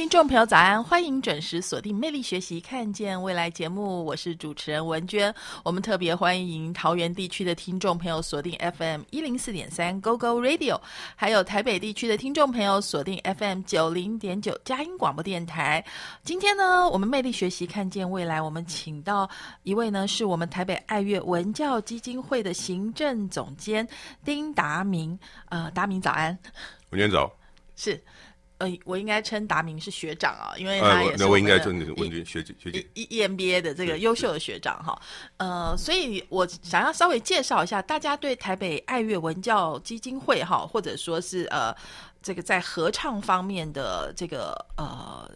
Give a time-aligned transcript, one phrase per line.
[0.00, 0.82] 听众朋友，早安！
[0.82, 5.32] 欢迎准时锁定《魅力学习，看见未来》节目，我是主持人文娟。
[5.62, 10.80] 我们特别欢迎桃园地区的听众朋友锁定 FM 一零四点三 Go Go Radio，
[11.14, 15.84] 还有台北地区的听众朋友锁定 FM 九零点九佳音广播电台。
[16.22, 19.28] 今天呢，我们《魅力学习，看见未来》，我们请到
[19.64, 23.86] 一位呢，是我们台北爱乐文教基金会的行政总监
[24.24, 25.18] 丁达明。
[25.50, 26.38] 呃，达明早安，
[26.88, 27.30] 文娟早，
[27.76, 28.02] 是。
[28.60, 35.00] 呃，我应该称达明是学长啊，因为他也是我应该称你文娟学姐学姐，E E M B A 的这个优秀的学长哈。
[35.38, 41.74] 呃，所以我想要稍微介绍一下，大家对台北爱乐文教基金会哈，或者说是呃，
[42.22, 45.26] 这个在合唱方面的这个呃，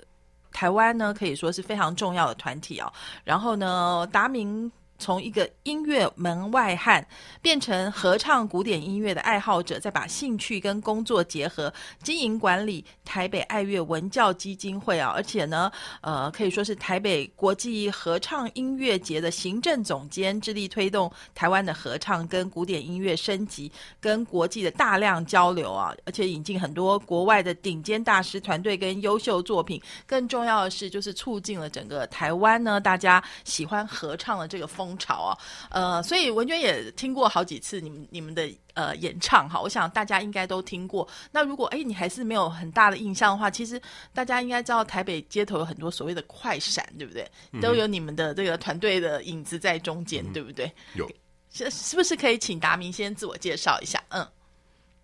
[0.53, 2.93] 台湾呢可以说是非常重要的团体啊。
[3.25, 4.71] 然后呢，达明。
[5.05, 7.07] 从一个音乐门外汉
[7.43, 11.71] 变成合唱古典音乐的爱好者，再把兴趣跟工作结合，
[12.03, 29.79] 经营管理台北爱乐文教基金会啊，而且呢，呃，可以说是台北国际合唱音乐节的行政总监，致力推动台湾的合唱跟古典音乐升级，跟国际的大量交流啊，而且引进很多国外的顶尖大师团队跟优秀作品。
[30.07, 34.94] 更重要的是，就是促进了整个台湾呢，大家喜欢合唱的这个风。
[34.95, 35.39] 风潮啊，
[35.71, 41.07] 呃，所以文娟也听过好几次你们你们的呃演唱哈，我想大家应该都听过。
[41.33, 43.81] 那如果哎你还是没有很大的印象的话，其实
[44.13, 47.29] 大家应该知道台北街头有很多所谓的快闪，对不对？
[47.61, 50.71] 都有你们的这个团队的影子在中间，对不对？
[50.95, 51.11] 有，
[51.53, 54.03] 是是不是可以请达明先自我介绍一下？
[54.11, 54.27] 嗯，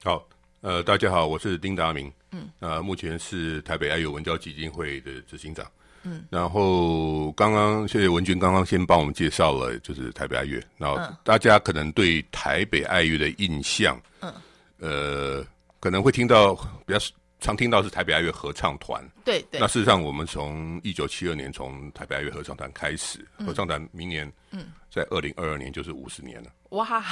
[0.05, 0.25] 好，
[0.61, 5.67] 呃，大家好，我是丁达明，嗯，呃，目前是台北爱友文教基金会的执行长。
[6.03, 10.59] 嗯，然后刚刚谢谢文君刚刚先帮我们介绍了，就是台北爱乐。
[10.78, 14.33] 然后大家可能对台北爱乐的印象，嗯，
[14.78, 15.47] 呃，
[15.78, 16.55] 可能会听到
[16.87, 16.99] 比较
[17.38, 19.06] 常听到是台北爱乐合唱团。
[19.25, 19.61] 对对。
[19.61, 26.49] 那事实上，我们从一九七二年从台北爱乐合唱团开始，合唱团明年，嗯，在二零二二年就是五十年了。
[26.71, 27.05] 哇，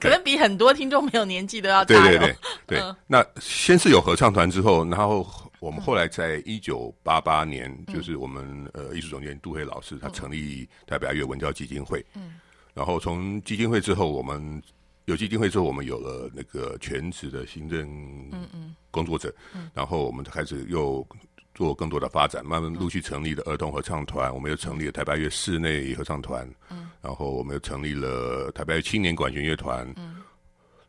[0.00, 1.86] 可能比很多听众没有年纪都要大。
[1.86, 2.94] 对对对对。
[3.06, 5.26] 那先是有合唱团之后，然后。
[5.60, 12.04] 我们后来在一九八八年，就是我们呃艺术总监杜黑老师，他成立台北爱乐文教基金会。
[12.14, 12.40] 嗯，
[12.72, 14.62] 然后从基金会之后，我们
[15.04, 17.86] 有基金会之后，我们有了那个全职的行政
[18.32, 19.32] 嗯嗯工作者。
[19.54, 21.06] 嗯，然后我们开始又
[21.54, 26.50] 做更多的发展，慢慢陆续成立了儿童合唱团，我们又成立了台北爱乐室内合唱团。
[26.70, 29.86] 嗯，然后我们又成立了台北爱青年管弦乐团。
[29.98, 30.16] 嗯。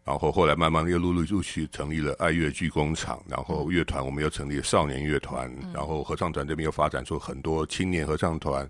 [0.03, 8.67] 然后后来慢慢又陆陆续续成立了爱乐剧工厂，然后乐团我们又成立了少年乐团，然后合唱团这边又发展出很多青年合唱团，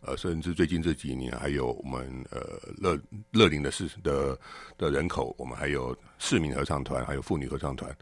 [0.00, 2.40] 呃，甚至最近这几年还有我们呃
[2.78, 2.98] 乐
[3.30, 4.36] 乐龄的市的
[4.76, 7.96] 的人口，我们还有市民合唱团，还有妇女合唱团，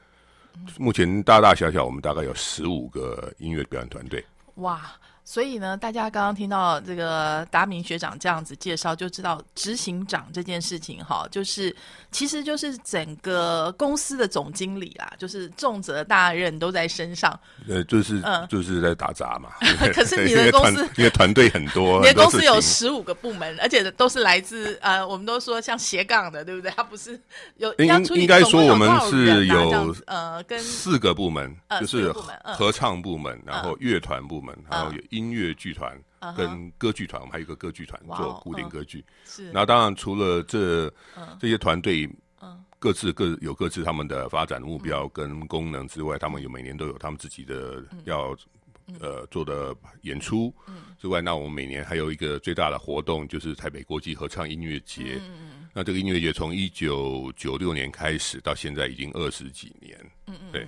[0.78, 4.24] 目前大大小小我们大概有十五个音乐表演团队。
[4.54, 4.80] 哇！
[5.24, 11.74] 所以呢，大家刚刚听到这个达明学长这样子介绍，就知道执行长这件事情哈，就是
[12.10, 17.38] 其实就是整个公司的总经理啦，就是重责大任都在身上。
[17.68, 19.50] 呃，就是嗯，就是在打杂嘛。
[19.94, 26.72] 可是你的公司因为团队很多， 你的公司有十五个部门，而且都是来自呃，我们都说像斜杠的，对不对？
[26.72, 27.20] 他不是
[27.58, 35.19] 有应应该说我们是有呃，跟四个部门，就是合唱部门，然后乐团部门，然后有音。
[35.20, 36.02] 音乐剧团
[36.34, 39.04] 跟歌剧团，我们还有一个歌剧团做古典歌剧。
[39.26, 40.90] 是，然后当然除了这
[41.38, 42.08] 这些团队，
[42.78, 48.34] 各自各有各自他们的发展目标跟功能之外，他们有每年都有他们自己的要
[48.98, 50.54] 呃做的演出。
[50.98, 55.20] 之外，那我们每年还有一个最大的活动，就是台北国际合唱音乐节。
[55.74, 59.94] 那这个音乐节从一九九六年开始到现在已经二十几年。
[60.26, 60.66] 嗯嗯，对，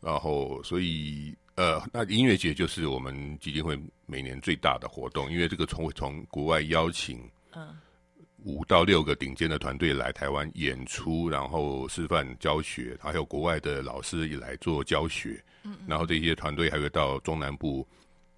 [0.00, 1.34] 然后所以。
[1.58, 3.76] 呃，那音乐节就是我们基金会
[4.06, 7.76] 每年最大的活动，因为这个从从国外邀请，嗯，
[8.44, 17.84] 五到六个顶尖的团队来台湾演出，然后示范教学，还有国外的老师也来做教学，嗯，然后这些团队还会到中南部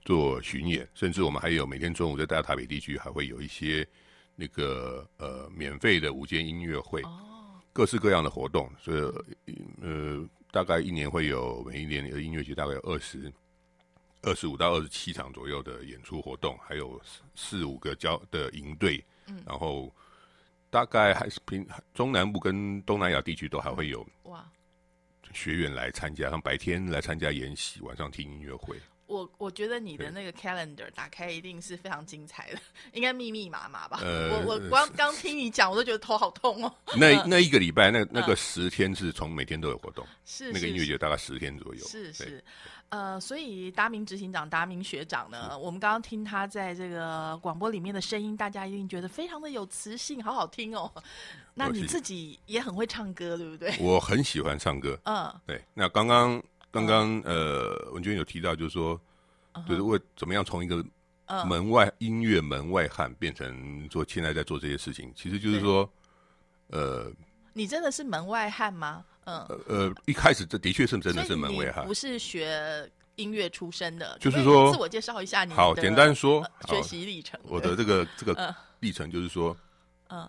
[0.03, 3.87] 做巡演，甚至我们还有每天中午在大台北地区还会有一些
[4.35, 8.97] 那个呃免费的午间音乐会，哦，各式各样的活动，所
[9.45, 10.27] 以呃。
[10.51, 13.33] 大概一年会有每一年的音乐节大概有二十
[14.23, 17.01] 二十五到二十七场左右的演出活动，还有
[17.35, 19.95] 四五个交的营队，嗯，然后
[20.69, 24.45] 大概还是平中南部跟东南亚地区都还会有哇
[25.33, 28.77] 学员来参加，像白天来参加演习，晚上听音乐会。
[29.11, 32.59] 我我觉得你的那个 calendar 打开一定是非常精彩的，
[32.93, 33.99] 应该密密麻麻吧？
[34.03, 36.73] 我我光刚听你讲，我都觉得头好痛哦。
[36.97, 41.85] 那那一个礼拜，那那个十天是从每天都有活动，是那个音乐节大概十天左右。
[41.89, 42.43] 是是，
[42.91, 50.91] 呃，所以达明执行长、达明学长呢，我们刚刚听他在这个广播里面的声音，大家一定觉得非常的有磁性，好好听哦。
[51.55, 53.75] 那你自己也很会唱歌，对不对？
[53.83, 54.97] 我很喜欢唱歌。
[55.05, 55.61] 嗯，对。
[55.75, 56.41] 那刚刚。
[56.71, 59.01] 刚刚呃，文娟有提到，就是说，
[59.69, 60.85] 就是为怎么样从一个
[61.47, 65.91] 门外音乐门外汉变成做现在在做这些事情，其实就是说，
[66.69, 67.11] 呃，
[67.53, 69.05] 你真的是门外汉吗？
[69.25, 77.39] 嗯，呃，一开始这的确是真的是门外汉，不是学音乐出身的，就是说，自我介绍一下你好，简单说学习历程。
[77.45, 79.57] 我的这个这个历程就是说，
[80.09, 80.29] 嗯，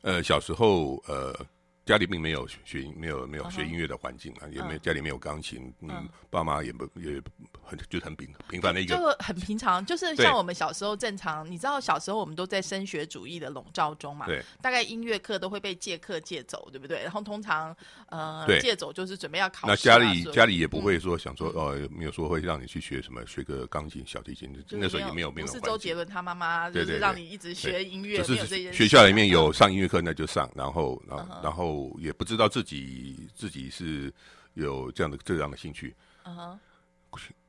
[0.00, 1.34] 呃，小时候呃。
[1.84, 7.20] 家里并没有学音，没有没有学音乐的环境啊，也没家里没有钢琴，嗯，爸妈也不也
[7.64, 17.02] 很就很平平凡的一个，就很平常， 就是像我们小时候正常，你知道小时候我们都在升学主义的笼罩中嘛，对，大概音乐课都会被借课借走，对不对？
[17.02, 17.76] 然后通常
[18.10, 25.46] 呃借走就是准备要考，那家里家里也不会说想说哦，没有说会让你去学什么学个钢琴、小提琴，那时候也没有没有。
[25.48, 31.71] 是周杰伦他妈妈就是让你一直学音乐，就是学校里面有上音乐课那就上，然后然后然后。
[31.98, 34.12] 也不知道自己自己是
[34.54, 35.94] 有这样的这样的兴趣。
[36.24, 36.58] 嗯哼，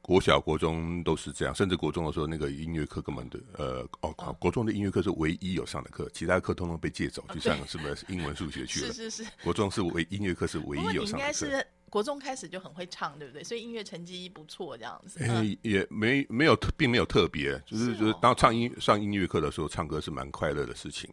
[0.02, 8.88] 国小国中都是这样，甚至国中的时候，那个音乐课根本的呃哦，国中的音乐课是唯一有上的课，其他课通通被借走去上什么英文、数学去了。
[8.92, 11.18] 是是是，国中是唯音乐课是唯一有上的课。
[11.18, 13.44] 应该是国中开始就很会唱，对不对？
[13.44, 15.20] 所以音乐成绩不错，这样子。
[15.62, 21.10] 也没没有特，并没有特别，就是就是当唱音上音乐课的时候，唱歌是蛮快乐的事情。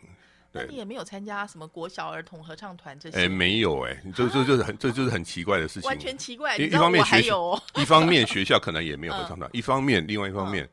[0.52, 3.18] 那你也没有参加什么国小儿童合唱团这些？
[3.18, 6.56] 哎，没有哎，这这就是很这就是很奇怪的事情，完全奇怪。
[6.56, 10.68] 一方面学校，一方面学校可能也没有合唱团，一方面另外一方面，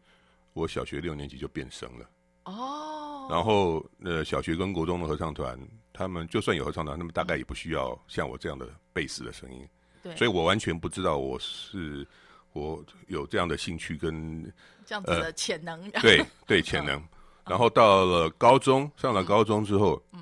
[0.54, 2.10] 我小学六年级就变声了
[2.46, 3.28] 哦。
[3.30, 5.60] 然后呃，小学跟国中的合唱团，
[5.94, 9.68] 他们就算有合唱团，那么大概也不需要像我这样的贝斯的声音。
[10.02, 12.08] 对，所以我完全不知道我是
[12.54, 14.44] 我有这样的兴趣跟
[14.88, 15.92] 这样子的潜能。
[15.92, 17.00] 对对， 潜能。
[17.50, 20.22] 然后到了高中，上了高中之后，嗯，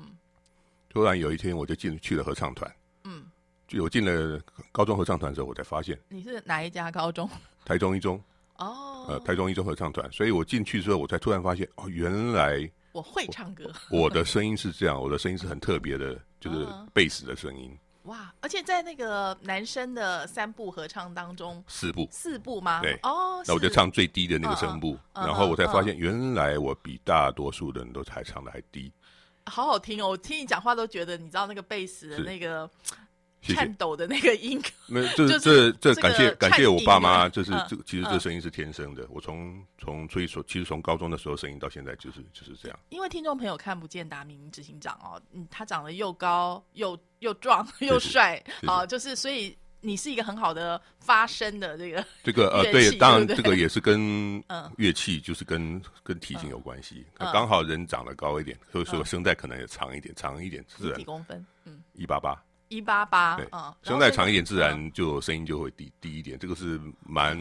[0.88, 2.70] 突然有一天我就进去了合唱团，
[3.04, 3.24] 嗯，
[3.66, 4.40] 就我进了
[4.72, 7.28] 高中合唱团之后，我才发现你是哪一家高中？
[7.64, 8.22] 台中一中
[8.58, 17.76] 哦，呃，台中一中合唱团，所以我进去之后，我才突然发现哦，原来我会唱歌，我的声音是这样，我的声音是很特别的，就是贝斯的声音。
[18.06, 18.32] 哇！
[18.40, 22.80] 而且在那个男生的三部合唱当中，四部四部吗？
[22.80, 28.92] 对哦，那我就唱最低的那个声部，然后我才发现，原来我比大多数的人都还唱的还低。
[29.46, 30.08] 好好听哦！
[30.08, 32.68] 我听你讲话都觉得，你知道那个贝斯的那个。
[33.54, 39.06] 颤抖的那个音，没，这 这这感谢感谢我爸妈，就是这其实这声音是天生的。
[39.10, 42.78] 我从从所以说，其实从高中的时候声音到现在就是就是这样。
[42.88, 54.42] 因为听众朋友看不见达明执行长哦，嗯，他长得又高又又壮 又帅啊，就是所以你是一个很好的发声的这个这个呃对，当然这个也是跟
[54.76, 57.06] 乐器就是跟跟体型有关系。
[57.18, 62.42] 刚好人长得高一点，所以说声带可能也长一点，长一点自然几公分，嗯，一八八。
[62.68, 66.38] 一八八，嗯，声带长一点，自然就声音就会低低一点。
[66.38, 67.38] 这个是蛮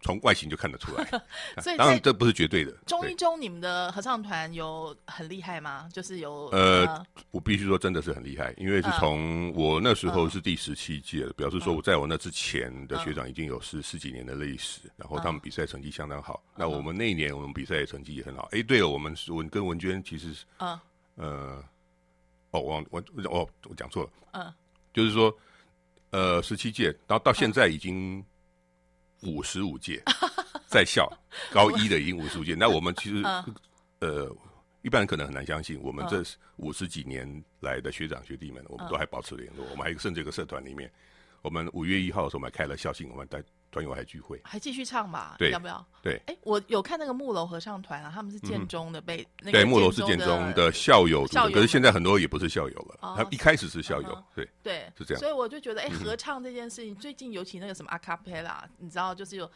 [0.00, 1.04] 从外形就看得出来。
[1.60, 2.72] 所以当然这不是绝对的。
[2.86, 5.88] 中一中你们的合唱团有很厉害吗？
[5.92, 16.42] 就是有呃，我必须说真的是很厉害，因为是从我那时候是第十七届了，表示说我在我那之前的学长已经有十十几年的历史，然后他们比赛成绩相当好。
[16.54, 18.48] 那我们那一年我们比赛成绩也很好。
[18.52, 20.44] 哎，对了，我们文跟文娟其实是
[21.16, 21.64] 呃。
[22.50, 24.54] 哦，我我我我讲错了，嗯，
[24.94, 25.36] 就是说，
[26.10, 28.24] 呃，十七届，然后到现在已经
[29.22, 30.02] 五十五届，
[30.66, 31.10] 在校
[31.50, 32.54] 高一的已经五十五届。
[32.54, 33.22] 那我们其实，
[34.00, 34.34] 呃，
[34.82, 36.24] 一般人可能很难相信，我们这
[36.56, 39.66] 五十几年来的学长学弟们，我们都还保持联络。
[39.70, 40.90] 我们还甚至一个社团里面，
[41.42, 43.42] 我们五月一号的时候，我们还开了校庆，我们带。
[43.70, 45.36] 团友还聚会，还继续唱吧？
[45.38, 45.84] 对，要不要？
[46.02, 53.14] 对，哎，我有看那个木楼合唱团啊，他们是建中的，被对木楼是建中的校友，可是现在很多也不是校友了。
[53.16, 55.20] 他一开始是校友，对对，是这样。
[55.20, 59.50] 所以我就觉得，哎，合唱这件事情，最近尤其那个什么阿卡贝拉，你知道，就是有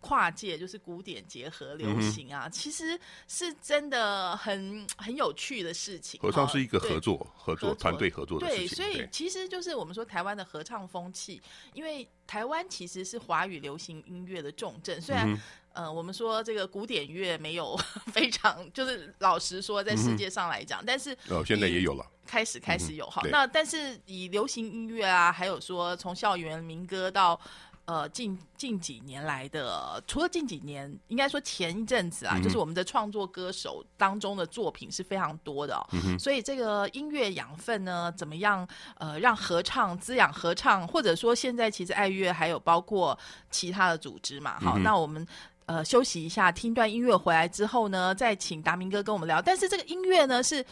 [0.00, 2.98] 跨界，就是古典结合流行啊，其实
[3.28, 6.20] 是真的很很有趣的事情。
[6.20, 8.76] 合唱是一个合作、合作团队合作的事情。
[8.76, 11.42] 对，所以其实就是我们说台湾的合唱风气，
[11.74, 12.08] 因为。
[12.26, 15.40] 台湾其实是华语流行音乐的重镇，虽然
[15.72, 17.76] 呃，我们说这个古典乐没有
[18.12, 23.22] 非常，就是老实说，在世界上来讲，但是哦，现在也有了，开始开始有哈。
[23.30, 27.40] 那但是以流行音乐啊，还有说从校园民歌到。
[27.86, 35.86] 呃，近近几年来的，除了近几年，应该说前一阵子啊，就是我们的创作歌手当中的作品是非常多的，
[36.18, 38.66] 所以这个音乐养分呢，怎么样？
[38.96, 43.18] 呃，让合唱滋养合唱，或者说现在其实爱乐还有包括
[43.50, 45.26] 其他的组织嘛，好，那我们。
[45.66, 49.40] 呃，休息一下，听段音乐回来之后呢，再请达明哥跟我们聊。
[49.40, 50.62] 但是这个音乐呢，是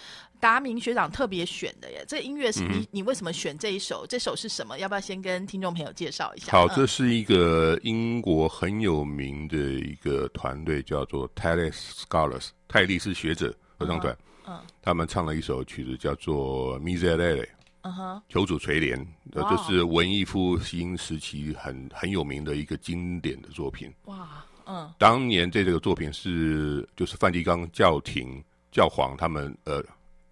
[0.42, 2.04] 达明学长特别选的耶。
[2.08, 4.04] 这音乐是你，你为什么选这一首？
[4.08, 4.76] 这首是什么？
[4.76, 6.50] 要不要先跟听众朋友介绍一下？
[6.50, 14.18] 好，这是一个英国很有名的一个团队，叫做 Talis Scholars，泰利斯学者合唱团。
[14.48, 17.46] 嗯，他们唱了一首曲子，叫做 Miserere。
[17.82, 23.94] 嗯哼，求主垂怜，呃，这是文艺复兴时期很很有名的一个经典的作品。
[24.06, 24.44] 哇。
[24.66, 29.80] 嗯，当年这这个作品是就是梵蒂冈教廷教皇他们呃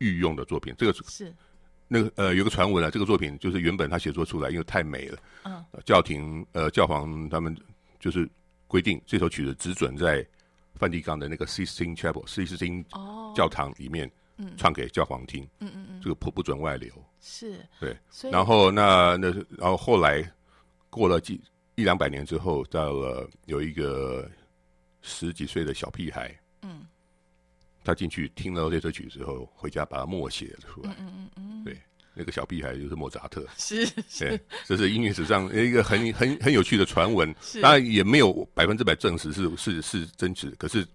[0.01, 1.33] 御用的作品，这个是。
[1.87, 7.57] 那个呃有个传闻啊，这个作品就是原本他写作出来，因为太美了，嗯，教廷呃教皇他们
[7.99, 8.29] 就是
[8.67, 10.27] 规定这首曲子只准在
[10.75, 12.85] 梵蒂冈的那个 Sistine Chapel Sistine
[13.35, 14.11] 教堂里面
[14.57, 17.59] 唱给教皇听，嗯嗯嗯，这个不不准外流，是。
[17.79, 17.97] 对，
[18.31, 20.29] 然后那那然后后来
[20.91, 21.41] 过了几。
[21.77, 24.31] 一两百年之后，到了有一个
[25.01, 26.37] 十几岁的小屁孩，嗯，
[27.85, 30.95] 他进去听了这首曲之后，回家把它默写出来。
[30.99, 31.81] 嗯嗯嗯，对，
[32.15, 33.47] 那个小屁孩就是莫扎特。
[33.57, 33.87] 是，
[34.19, 37.35] 对，这是音乐史上一个很 很很有趣的传闻。
[37.63, 40.87] 当然也没有百分之百证实是是是真实，可是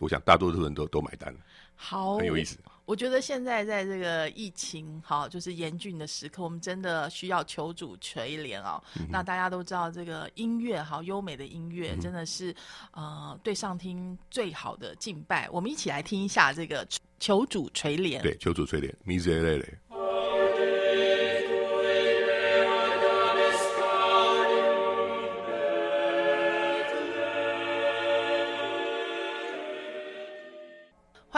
[0.00, 1.34] 我想大多数人都都买单。
[1.74, 2.56] 好，很有意思。
[2.84, 8.82] 我觉得现在在这个疫情好就是严峻的时刻，我们真的需要求主垂怜哦。
[9.08, 12.54] 那大家都知道，这个音乐好优美的音乐，真的是
[12.90, 15.48] 呃对上听最好的敬拜。
[15.50, 16.86] 我们一起来听一下这个
[17.20, 18.20] 求主垂怜。
[18.20, 19.78] 对，求主垂怜，Miserere。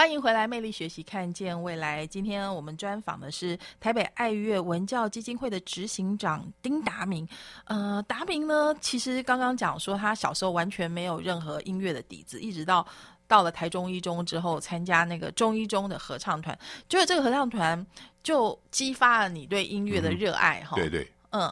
[0.05, 2.07] 欢迎回来，魅力学习，看见未来。
[2.07, 7.27] 今天我们专访的是台北爱乐文教基金会的执行长丁达明。
[7.65, 12.87] 呃，达明呢，其实刚刚讲说他小时候完全没有任何音乐的底子，一直到
[13.27, 16.57] 到了台中一中之后，参加那个中一中的合唱团，
[16.87, 17.87] 就是这个合唱团
[18.23, 20.77] 就激发了你对音乐的热爱，哈。
[20.77, 21.51] 对对，嗯。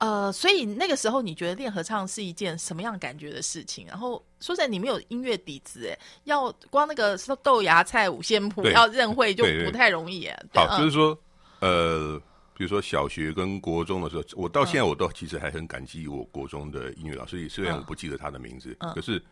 [0.00, 3.86] 呃，所以那个时候你觉得练合唱是一件什么样感觉的事情？
[3.86, 10.26] 然后说实在，你没有音乐底子，哎，要光那个豆芽菜五线谱要认会就不太容易。
[10.54, 11.16] 好，就是说，
[11.60, 12.18] 呃，
[12.54, 19.22] 比如说小学跟国中的时候，我到现在我都其实还很感激我国中的音乐老师，虽然我不记得他的名字，可是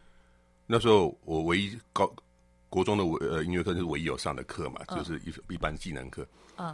[0.67, 2.13] 那时候我唯一高。
[2.69, 6.27] 国中的呃音乐课是唯一有上的课嘛，就是一一般技能课。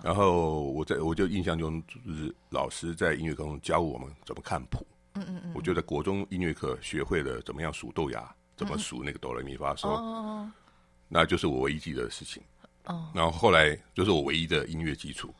[0.03, 4.87] 然后我在我就印象中就是老师在音乐课中教我们怎么看谱。
[5.15, 5.53] 嗯嗯嗯。
[5.55, 9.89] 我觉得国中音乐课学会了怎么样数豆芽，怎么数那个哆来咪发嗦。
[9.89, 10.51] 哦。
[11.09, 12.43] 那就是我唯一记得的事情。
[12.87, 13.11] 哦。
[13.15, 15.33] 然后后来就是我唯一的音乐基础。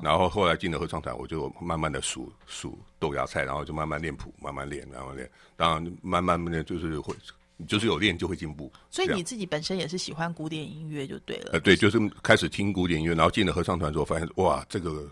[0.00, 5.28] 然后后来进了合唱团，我就慢慢的数数豆芽菜，然后就慢慢练谱，慢慢练，慢慢练。
[5.56, 7.12] 当然，慢慢的就是会。
[7.58, 11.50] 你就是有练就会进步，所以你自己本身也是喜欢古典音乐就对了。
[11.54, 15.08] 呃，对，就是开始听古典音乐，然后进了合唱团之后，发现哇，这个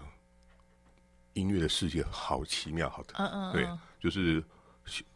[1.33, 3.67] 音乐的世界好奇妙，好的，嗯嗯，对，
[3.99, 4.45] 就是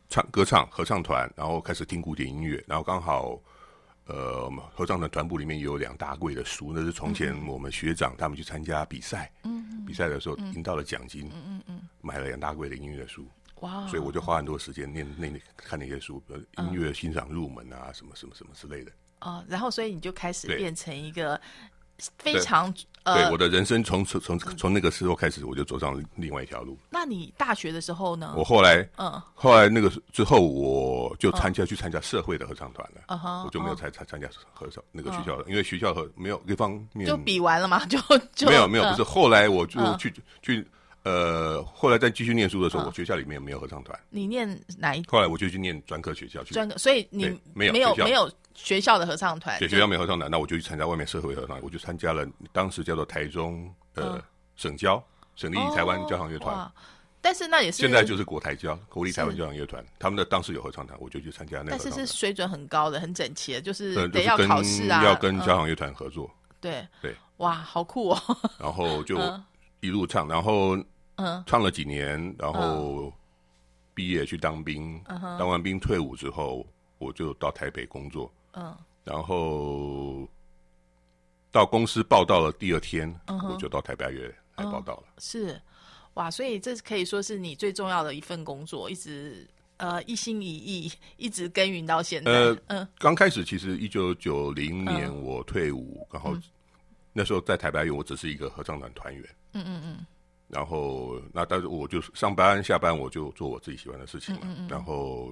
[0.09, 3.39] 唱歌唱合唱团，然后开始听古典音乐，然后刚好
[4.07, 13.29] 呃，合唱团团部里面有两大柜的书，那是从前我们学长他们去参加比赛，嗯，比赛的时候赢到了奖金，嗯嗯嗯，买了两大柜的音乐书。
[13.61, 13.87] 哇！
[13.89, 18.93] 所以我就花很多时间念那看那些书，比如音乐欣赏入门啊，什么什么什么之类的。
[19.21, 21.41] 哦，然后所以你就开始变成一个
[22.19, 22.73] 非常
[23.05, 26.79] 对我的人生从从从从那个时候开始，我就走上另外一条路。
[26.91, 28.35] 那你大学的时候呢？
[28.37, 33.45] 我后来嗯，后来那个之后我就参加去参加社会的合唱团了。
[33.45, 37.99] 我就没有参参参加合唱那个学校的，因为学校和没有一方面就比完了嘛，就
[38.35, 40.67] 就没有没有不是后来我就去去。
[41.09, 43.99] 呃，后来在继续念书的时候，我学校里面没有合唱团。
[44.11, 44.47] 你念
[44.77, 45.03] 哪一？
[45.09, 46.53] 后来我就去念专科学校去。
[46.53, 47.25] 专科，所以你
[47.55, 49.59] 没有没有没有学校的合唱团。
[49.59, 54.23] 对，学校没有合唱团，那我就去参加外面社会合唱，我就参加了当时叫做台中呃
[54.57, 55.03] 省交
[55.35, 56.71] 省立台湾交响乐团。
[57.23, 61.71] 但是那也是现在就是国台交国立台湾交响乐团，他们的当时有合唱团，我就去参加那个。
[61.71, 66.31] 但是是水准很高的，很整齐的，就是得要考试啊，要跟交响乐团合作。
[66.61, 68.21] 对对，哇，好酷哦！
[68.61, 69.19] 然后就
[69.81, 70.77] 一路唱，然后。
[71.19, 73.13] 嗯，唱了几年，然后
[73.93, 75.01] 毕业去当兵，
[75.39, 76.65] 当完兵退伍之后，
[76.99, 78.33] 我就到台北工作。
[78.53, 80.27] 嗯，然后
[81.51, 85.05] 到公司报道了第二天，我就到台北乐来报道了。
[85.19, 85.61] 是，
[86.15, 89.45] 哇，所以这可以说是你最重要的一份工作，一直
[89.79, 92.31] 呃一心一意， 一直耕耘到现在。
[92.31, 96.37] 呃，嗯，刚开始其实一九九零年我退伍，然后
[97.13, 99.25] 那时候在台北乐，我只是一个合唱团团员。
[99.55, 100.07] 嗯嗯嗯。
[100.49, 104.67] 然后，那但是我就上班下班我就做我自己喜欢的事情嘛。
[104.69, 105.31] 然后，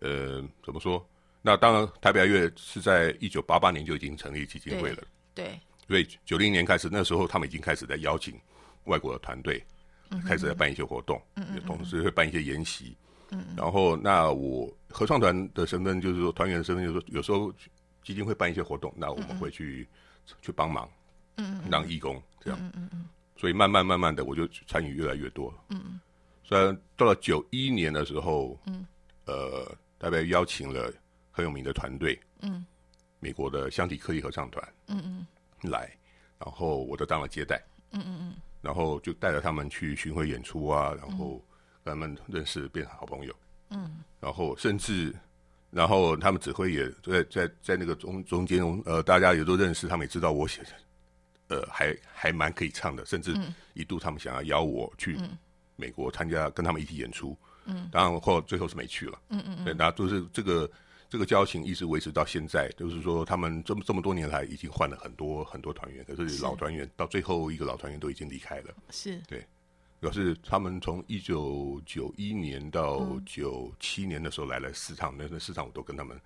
[0.00, 1.04] 呃，怎么说？
[1.40, 5.02] 那当然，台北爱乐是在一九八八年就已经成立基金会了。
[5.34, 5.58] 对。
[5.88, 8.38] 所以九零年开始，那时候他们已经开始在邀请
[8.84, 9.64] 外国的团队，
[10.26, 11.20] 开始在办一些活动，
[11.54, 12.96] 也同时会办一些研习。
[13.30, 13.44] 嗯。
[13.56, 17.52] 然后，那我合唱团的身份就是说，团员的身份就是说，有时候
[18.02, 19.88] 基金会办一些活动，那我们会去
[20.42, 20.88] 去帮忙，
[21.36, 22.58] 嗯，当义工这样。
[22.60, 23.08] 嗯嗯嗯。
[23.40, 25.50] 所以慢慢慢慢的，我就参与越来越多。
[25.70, 25.98] 嗯，
[26.44, 28.86] 虽然到了九一年的时候，嗯，
[29.24, 30.92] 呃，大概邀请了
[31.30, 32.66] 很有名的团队，嗯，
[33.18, 35.90] 美国的香缇克利合唱团，嗯嗯，来，
[36.38, 37.56] 然后我就当了接待，
[37.92, 41.42] 嗯嗯嗯，然后就带着他们去巡回演出啊，然后
[41.82, 43.34] 跟他们认识，变成好朋友，
[43.70, 45.14] 嗯，然后甚至，
[45.70, 50.60] 然后他们指挥也在在在那个中中间，呃，大家也都认识，他们也知道我写。
[51.50, 53.36] 呃，还还蛮可以唱的，甚至
[53.74, 55.18] 一度他们想要邀我去
[55.76, 57.36] 美国参加，跟他们一起演出。
[57.66, 59.20] 嗯，当然后最后是没去了。
[59.28, 60.70] 嗯嗯对，那就是这个
[61.08, 68.74] 这个交情一直维持到现在，就是说他们这么这么多年来已经换了很多很多团员，可是老团员到最后一个老团员都已经离开了。
[68.90, 69.44] 是，对，
[69.98, 76.18] 表示他们从一九九一年到九七年的时候来了四场，那那四场我都跟他们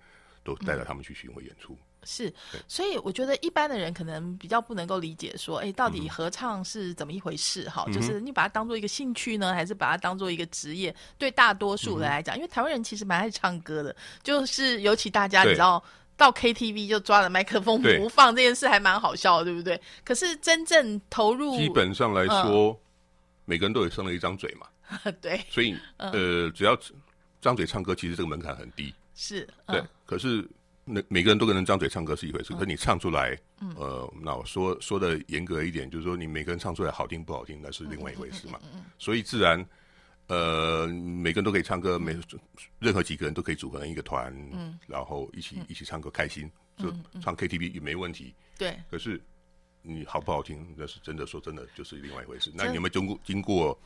[0.43, 1.77] 都带着他们去巡回演出。
[2.05, 2.31] 是，
[2.67, 7.67] 所以我觉得一般的人可能比较不能够理解，说，哎，到底合唱是怎么一回事？
[7.67, 10.95] 哈，就是你把它当做一个兴趣呢，还是把它当做一个职业？
[11.17, 15.83] 对大多数人来讲，因为台湾人其实蛮爱唱歌的，就是尤其大家你知道
[16.15, 19.81] 到 KTV 就抓了麦克风不放这件事还蛮好笑的，对不对？
[20.03, 22.79] 可是真正投入，基本上来说，
[23.45, 24.67] 每个人都有生了一张嘴嘛，
[25.19, 26.77] 对，所以呃，只要
[27.41, 30.47] 张嘴唱歌，其实这个门槛很低，是对，可是。
[30.87, 33.35] 那每个人都可能张嘴唱歌是一回事，可你唱出来，
[33.75, 38.59] 呃，那我说说的严格一点，就是说你每个人唱出来好听不好听，那是另外一回事嘛。
[38.99, 39.65] 所以自然，
[40.27, 42.15] 呃，每个人都可以唱歌，每
[42.77, 44.31] 任何几个人都可以组合成一个团，
[44.85, 48.35] 然后一起一起唱歌开心，就唱 KTV 也没问题。
[48.55, 48.77] 对。
[48.91, 49.19] 可是
[49.81, 52.51] 你好不好听，那是真的，说真的就是另外一回事。
[52.53, 53.79] 那你有没有经过经过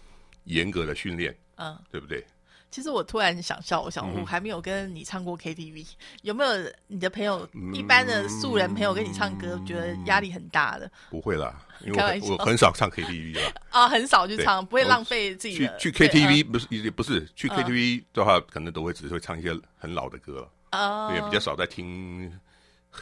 [0.44, 2.26] 严格的训练，嗯，对不对？
[2.72, 5.88] 其实我突然想笑，我想我还没有跟你唱过 KTV，
[6.22, 10.90] 有没有你的朋友一般的素人朋友跟你唱歌，觉得压力很大的？
[11.10, 13.54] 不会啦，因为我很少唱 KTV 啊。
[13.72, 15.56] 啊，很少去唱，不会浪费自己。
[15.56, 22.32] 去去 KTV 不是也不是去 KTV 的话，可能都会只会唱一些很老的歌了，也比较少在听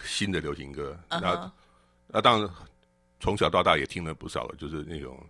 [0.06, 0.98] 新的流行歌。
[1.10, 1.52] 那
[2.08, 2.50] 那当然
[3.20, 5.22] 从小到大也听了不少了，就是那种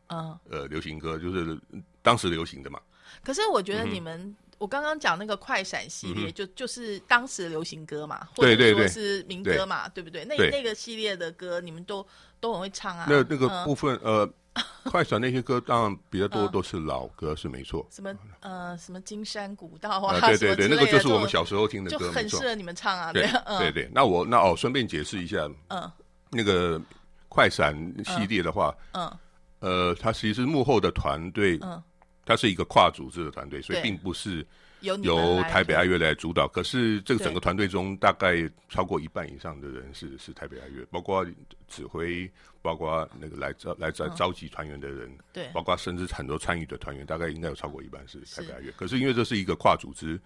[0.50, 1.60] 呃流行歌，就是
[2.04, 2.80] 当时流行的嘛。
[3.24, 10.26] 可是我觉得你们，我刚刚讲那个快闪系列，就就是当时的流行歌嘛，或者说是民歌嘛，对不对？
[10.26, 12.06] 那那个系列的歌，你们都
[12.39, 13.06] 都很会唱啊。
[13.10, 14.28] 那那个部分，呃，
[14.86, 17.86] 快闪那些歌，当然比较多都是老歌，是没错。
[17.91, 23.13] 什么呃，什么金山古道啊，对对对，那个就是我们小时候听的歌，就很适合你们唱啊。
[23.13, 25.91] 对对对，那我那哦，顺便解释一下，嗯，
[26.32, 26.82] 那个
[27.30, 29.17] 快闪系列的话，嗯，
[29.60, 31.82] 呃，它其实幕后的团队，嗯。
[32.27, 34.45] 它是一个跨组织的团队，所以并不是
[34.81, 36.45] 由台北爱乐来主导。
[36.45, 41.25] 可是这个整个团队中，大概超过一半以上的人是是台北爱乐，包括
[41.69, 42.29] 指挥，
[42.61, 48.69] 包括那个来招来招召集团员的人，对，包括甚至很多参与的团员，大概应该有超过一半是台北爱乐。
[48.75, 50.19] 可是因为这是一个跨组织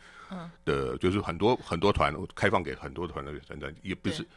[0.65, 4.27] 的，就是很多很多团开放给很多团队等等，也不是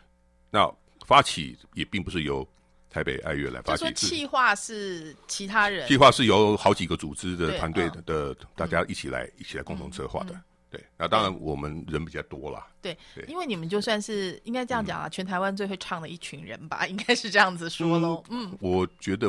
[0.50, 0.70] 那
[1.06, 2.46] 发起也并不是由。
[2.94, 10.40] 台北爱乐来发起，计划是其他人，计划是由好几个组织的团队的大家一起来一起来共同策划的。
[10.70, 12.64] 对，那当然我们人比较多啦。
[12.80, 18.22] 对，因为你们就算是应该这样讲啊，全台湾最会唱的一群人吧，应该是这样子说喽。
[18.28, 19.28] 嗯，我觉得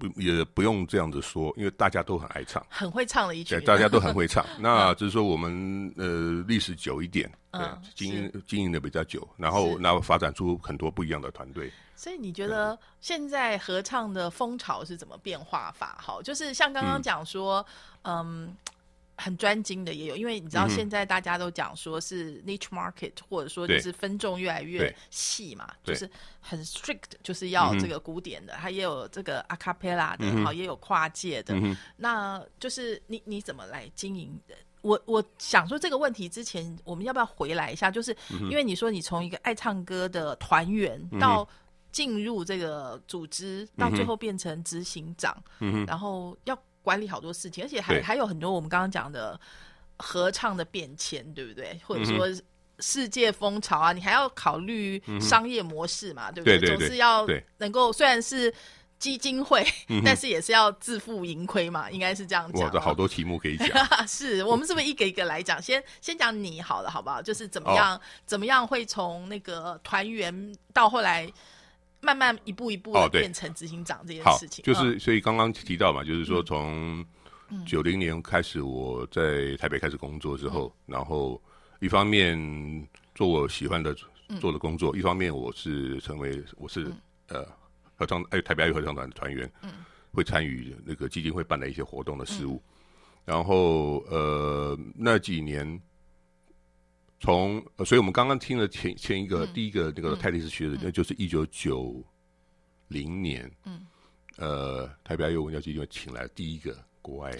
[0.00, 4.44] 不也不用这样子说，因为大家都很爱唱，很会唱的一群，大家都很会唱。
[4.58, 7.60] 那只是说我们呃历史久一点，对，
[7.94, 11.70] 经营经营的比较久，然后然后发展出很多不一样的团队。
[11.94, 15.98] 所以你觉得现在合唱的风潮是怎么变化法？
[16.00, 17.64] 好，就是像刚刚讲说，
[18.04, 18.56] 嗯，
[19.20, 26.08] 很专精的也有，因为你知道现在大家都讲说是 niche market，或者说就是分众越来越细嘛，就是
[26.40, 31.54] 很 strict，就是要这个古典的，它也有这个 a cappella 的，好，也有跨界的。
[31.96, 34.40] 那就是你你怎么来经营？
[34.82, 37.90] 我我想说这个问题之前，我们要不要回来一下？
[37.90, 38.16] 就是
[38.48, 41.46] 因为你说你从一个爱唱歌的团员到
[41.92, 45.36] 进入这个组织，到最后变成执行长，
[45.86, 49.38] 然后要管理好多事情，而且还还有很多我们刚刚讲的
[49.96, 51.80] 合唱的变迁，对不对？
[51.84, 52.26] 或者说
[52.78, 56.58] 世界风潮啊，你还要考虑商业模式嘛，对不对？
[56.58, 57.26] 总是要
[57.58, 58.52] 能够虽然是。
[59.00, 59.66] 基金会，
[60.04, 62.66] 但是也是要自负盈亏嘛，应该是这样讲。
[62.66, 63.66] 我的好多题目可以讲，
[64.06, 65.62] 是我们是不是一个一个来讲？
[65.62, 67.22] 先先讲你好了，好不好？
[67.22, 71.26] 就是怎么样，怎么样会从那个团员到后来
[72.00, 74.64] 慢慢一步一步的变成执行长这件事情。
[74.64, 77.04] 就是所以刚刚提到嘛，就是说从
[77.66, 81.40] 九零年开始我在台北开始工作之后，然后
[81.80, 82.38] 一方面
[83.14, 83.94] 做我喜欢的
[84.40, 86.90] 做的工作，一方面我是成为我是
[87.28, 87.46] 呃。
[88.00, 89.70] 合唱哎，台北爱乐合唱团的团员，嗯，
[90.10, 92.58] 会参与那个基金会办的一些活动的事务。
[93.26, 95.78] 然后呃，那几年，
[97.20, 102.02] 从呃所以我们刚刚听了前前一个第一个那个泰迪斯学的，那就是一九九
[102.88, 103.86] 零年，嗯，
[104.38, 107.30] 呃，台北爱乐文教基金会请来第一个国外，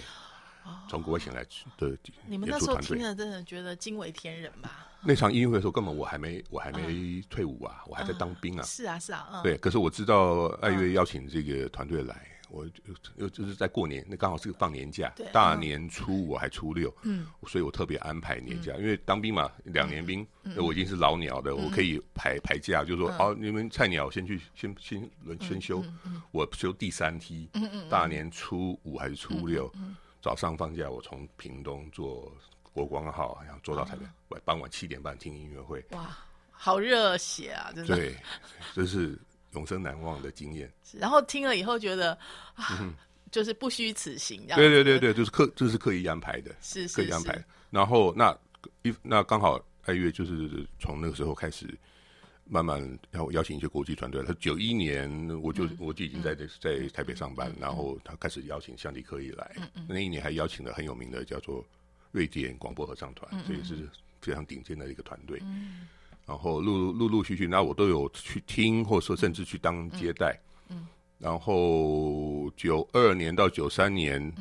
[0.88, 1.42] 从国外请来
[1.78, 4.86] 的，你们那时候听了真的觉得惊为天人吧？
[5.02, 8.62] 那场音乐会的时候，根本我还没我还没退伍啊，我还在当兵啊。
[8.62, 9.56] 是啊，是啊，对。
[9.56, 12.66] 可是我知道爱乐邀请这个团队来，我
[13.16, 25.82] 又就是在过年，那刚好是个放年假，大年初五还初六，嗯，所以我特别安排年假，因为当兵嘛，两年兵，我已经是老鸟的，我可以排排假，就是说，哦，你们菜鸟先去先先轮先休，
[26.32, 27.48] 我休第三梯，
[27.88, 29.72] 大年初五还是初六，
[30.20, 32.32] 早上放假，我从屏东坐。
[32.72, 35.84] 国光号，然后坐到台北，晚傍晚七点半听音乐会。
[35.90, 36.16] 哇，
[36.52, 37.72] 好热血啊！
[37.74, 38.14] 真的，对，
[38.72, 39.18] 这是
[39.52, 40.72] 永生难忘的经验。
[40.92, 42.16] 然后听了以后觉得
[42.54, 42.94] 啊，
[43.30, 44.46] 就是不虚此行。
[44.48, 47.44] 对对对对，就是刻，这是刻意安排的，是刻意安排。
[47.70, 48.36] 然后那
[48.82, 51.66] 一那刚好爱乐就是从那个时候开始，
[52.44, 54.22] 慢慢要邀请一些国际团队。
[54.24, 55.08] 他九一年
[55.42, 59.56] 我就我就已经在在台北上班，然后他开始邀请向迪科伊来。
[59.88, 61.64] 那一年还邀请了很有名的叫做。
[62.12, 63.88] 瑞典广播合唱团，所以是
[64.20, 65.40] 非常顶尖的一个团队。
[66.30, 70.40] 然后陆陆陆续续，那我都有去听，或者说甚至去当接待。
[70.68, 70.86] 嗯。
[71.18, 74.32] 然后九二年到九三年，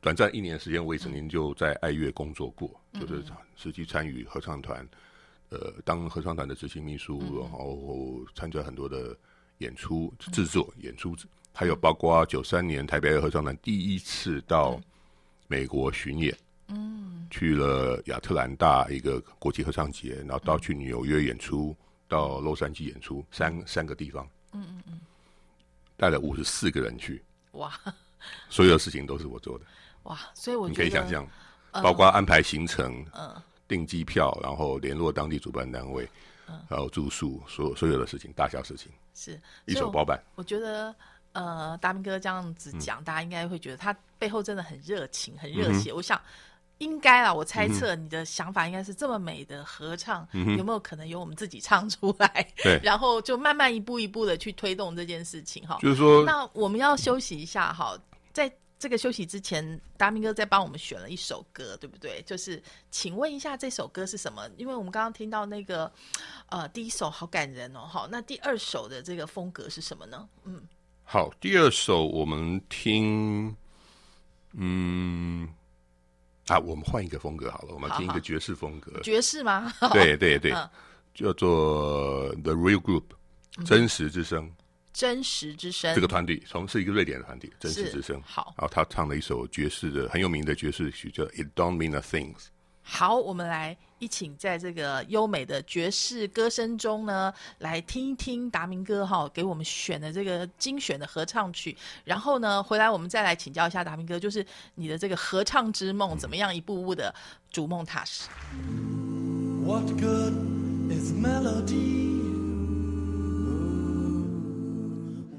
[0.00, 4.84] 短暂一年时间，我也曾经就在爱乐工作过，就是实际参与合唱团，
[5.50, 9.16] 呃，当合唱团的执行秘书，然后参加很多的
[9.58, 11.14] 演出制作、演出，
[11.52, 14.80] 还有包括九三年台北合唱团第一次到
[15.46, 16.36] 美国巡演。
[16.68, 21.76] 嗯，去了亚特兰大一个国际合唱节，然后到去纽约演出，
[22.08, 24.26] 到洛杉矶演出，三三个地方。
[24.52, 25.00] 嗯嗯嗯，
[25.96, 27.22] 带了五十四个人去。
[27.52, 27.78] 哇，
[28.48, 29.64] 所有的事情都是我做的。
[30.04, 31.28] 哇，所以我你可以想象，
[31.82, 36.08] 包括安排行程、嗯，订机票，然后联络当地主办单位，
[36.48, 40.18] 嗯，还有住宿，所有所有的事情，大小事情是一手包办。
[40.34, 40.94] 我觉得，
[41.32, 45.92] 呃，大明哥这样子讲，大家应该会觉得他背后真的很热情、很热血。
[45.92, 46.18] 我想。
[46.84, 52.46] 应该啊，我猜测你的想法应该是这么美的合唱，有没有可能由我们自己唱出来？
[52.62, 55.78] 对， 然后就慢慢一步一步的去推动这件事情哈。
[55.80, 57.98] 就是说，那我们要休息一下哈，
[58.32, 62.22] 在这个休息之前，达明哥在帮我们选了一首歌，对不对？
[62.26, 64.46] 就是请问一下这首歌是什么？
[64.58, 65.90] 因为我们刚刚听到那个
[66.50, 70.28] 呃第一首好感人哦，好，那第二首的这个风格是什么呢？
[70.44, 70.60] 嗯，
[71.02, 73.56] 好，第二首我们听，
[74.52, 75.48] 嗯。
[76.46, 79.00] 啊，我们换一个风格好了，我们听一个爵士风格。
[79.02, 79.72] 爵士吗？
[79.92, 80.52] 对 对对，
[81.14, 83.04] 叫做 The Real Group，
[83.64, 84.50] 真实之声。
[84.92, 88.22] 真实之声这个团体，从是一个瑞典的团体，真实之声。
[88.24, 92.32] 好，然后他唱了一首爵士的很有名的爵士曲，叫 It Don't Mean a Thing。
[92.80, 101.74] 好，我们来一起在这个优美的爵士歌声中呢，来听一听达明哥哈给我们选的这个精选的合唱曲。
[102.04, 107.14] 然后呢，回来我们再来请教一下达明哥，就是你的这个合唱之梦怎么样一步步的
[107.50, 108.28] 逐梦踏实。
[109.64, 110.34] What good
[110.90, 112.12] is melody?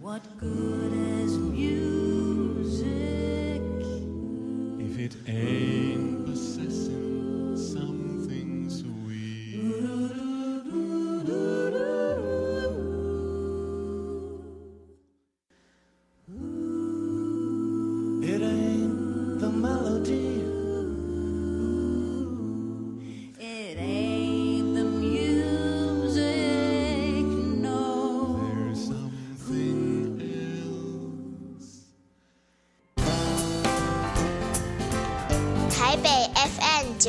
[0.02, 0.92] What good
[1.24, 2.82] is music
[4.80, 5.75] if it ain't?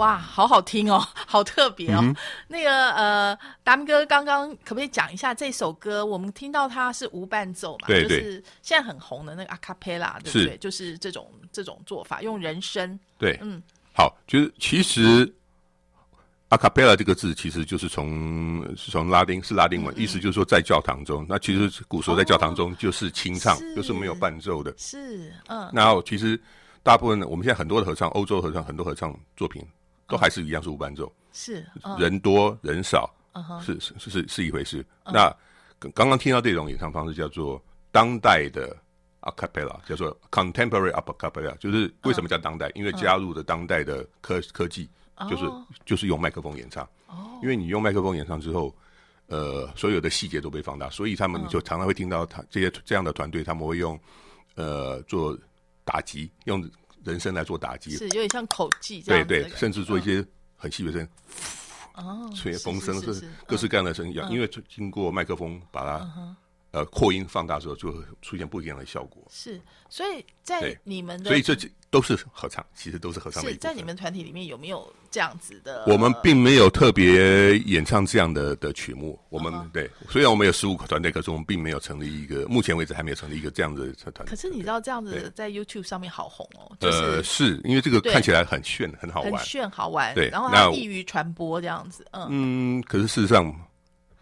[0.00, 2.02] 哇，好好听哦， 好特别哦。
[2.48, 6.04] 那个呃，达明哥刚刚可不可以讲一下这首歌？
[6.04, 10.56] 我们听到它是无伴奏嘛，就是现在很红的那个阿卡贝拉，对不对？
[10.56, 12.98] 就是这种这种做法，用人声。
[13.18, 15.30] 对，嗯，好，就是其实
[16.48, 21.26] 阿卡贝拉这个字其实就是从是从拉丁是拉丁文，意思就是说在教堂中。
[21.28, 24.72] 那其实古时候在教堂中就是清唱，就是没有伴奏的。
[24.78, 25.70] 是，嗯。
[25.74, 26.40] 然后其实
[26.82, 29.62] 大部分我们现在很多的合唱，欧洲合唱很多合唱作品。
[30.10, 31.64] 都还是一样是无伴奏，是
[31.96, 33.08] 人多人少，
[33.62, 34.84] 是是是是一回事。
[35.04, 35.34] 那
[35.94, 38.76] 刚刚听到这种演唱方式叫做当代的
[39.20, 42.70] a cappella，叫做 contemporary a cappella，就是为什么叫当代？
[42.74, 44.90] 因为加入了当代的科科技，
[45.30, 45.44] 就是
[45.84, 46.84] 就是用麦克风演唱。
[47.06, 48.74] 哦，因为你用麦克风演唱之后，
[49.28, 53.98] 呃，所有的细节都被放大，所以他们就常常会听到他这些这样的团队，他们会用
[54.56, 55.38] 呃做
[55.84, 56.68] 打击用。
[57.04, 60.24] 人声来做打击，是有点像口技这样对对，甚至做一些
[60.56, 61.08] 很细微声，
[61.94, 66.36] 哦，吹风声是各式各样的声音，因为经过麦克风把它。
[66.72, 69.26] 呃，扩音放大之后，就会出现不一样的效果。
[69.28, 71.56] 是，所以在你们的，所以这
[71.90, 73.42] 都是合唱，其实都是合唱。
[73.42, 75.84] 是在你们团体里面有没有这样子的？
[75.88, 79.18] 我们并没有特别演唱这样的的曲目。
[79.30, 84.26] 我们对，虽然我们有十五个团队，可是我们并没有成立一个，目前为止还没有成立一个这样的团队。
[84.26, 86.70] 可是你知道这样子在 YouTube 上面好红哦。
[86.82, 90.14] 呃，是因为这个看起来很炫，很好玩，很炫好玩。
[90.14, 92.06] 对，然后它易于传播这样子。
[92.12, 93.52] 嗯嗯，可是事实上，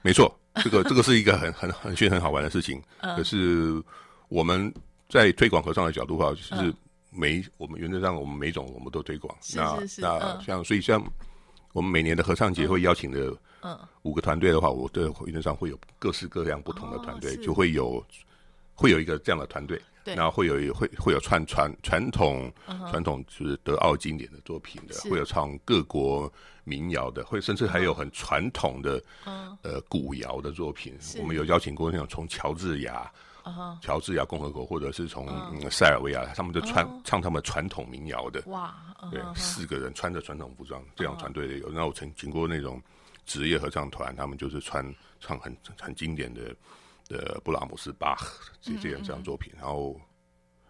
[0.01, 0.35] 没错。
[0.65, 2.83] 这个这个是一个很很很很很好玩的事情，
[3.17, 3.83] 可是
[4.29, 4.73] 我们
[5.09, 6.75] 在推广合唱的角度话，就是
[7.11, 9.35] 每我们原则上我们每种我们都推广。
[9.55, 11.03] 那那像所以像
[11.73, 13.35] 我们每年的合唱节会邀请的
[14.03, 18.05] 五个团队的话，我的原则上会有各式各样不同的团队，就会有
[18.75, 19.81] 会有一个这样的团队。
[20.15, 22.53] 然后会有会会有串传传统
[22.91, 26.33] 传统就是德奥经典的作品的，会有唱各国
[26.65, 29.03] 民谣的，会甚至还有很传统的
[29.63, 30.97] 呃古谣的作品。
[31.19, 33.11] 我们有邀请过那种从乔治亚、
[33.81, 35.27] 乔治亚共和国，或者是从
[35.71, 38.43] 塞尔维亚，他们就穿唱他们传统民谣的。
[38.47, 38.75] 哇，
[39.11, 41.71] 对，四个人穿着传统服装这样团队的有。
[41.71, 42.81] 那我曾经过那种
[43.25, 44.85] 职业合唱团，他们就是穿
[45.21, 46.55] 唱很很经典的。
[47.09, 50.01] 的布拉姆斯、巴赫这这样这样作品，然后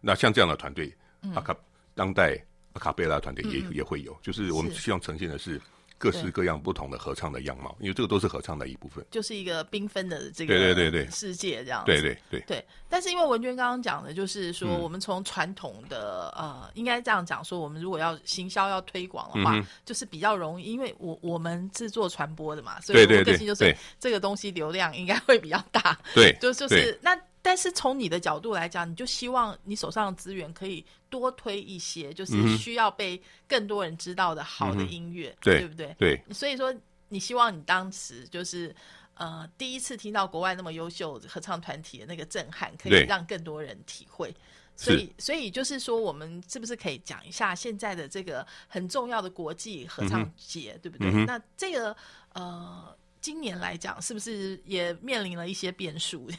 [0.01, 0.91] 那像这样的团队，
[1.35, 1.55] 阿卡
[1.95, 5.61] 当代阿卡贝拉团队也也会有，就是我们希望呈现的是。
[5.99, 11.83] 各式各样不同的合唱的样貌，因为这个都是合唱的一部分，就是一个缤纷的这个对对对对世界这样。
[11.85, 12.65] 对对对对。
[12.89, 25.99] 但是因为文娟刚刚讲的，就是说我们从传统的呃，应该这样讲说，我们如果要行销要推广的话，就是比较容易，因为我我们是做传播的嘛，所以我个性就是这个东西流量应该会比较大。
[26.15, 27.19] 对，就就是那。
[27.41, 35.95] 但是从你的角度来讲，你就希望你手上的资源可以多推一些，就是需要被更多人知道的好的音乐，对不对？
[35.99, 36.23] 对。
[36.33, 36.75] 所以说，
[37.09, 38.75] 你希望你当时就是
[39.15, 44.35] 呃第一次听到国外那么优秀合唱团体的那个震撼，可以让更多人体会。
[44.77, 51.11] 所以，所以就是说，我们是不是可以讲一下现在的这个很重要的国际合唱节，对不对？
[51.25, 51.97] 那这个
[52.33, 56.31] 呃，今年来讲，是不是也面临了一些变数？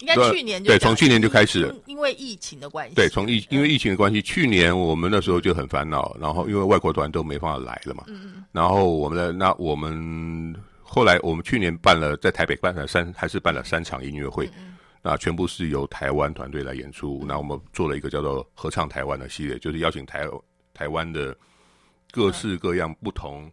[0.00, 2.94] 应该去年就对，从去年就开始，因为疫情的关系。
[2.96, 8.02] 对，从疫因为疫情的关系，去年我们那时候就很烦恼，然后因为外国团都没办法来了嘛。
[8.08, 8.44] 嗯嗯。
[8.50, 14.50] 然后我们的那我们后来我们去年办了在台北办了三还是办了三场音乐会，
[15.00, 17.24] 那全部是由台湾团队来演出。
[17.26, 20.28] 那我们做了一个叫做合唱台湾的系列，就是邀请台
[20.74, 21.34] 台湾的
[22.10, 23.50] 各式各样不同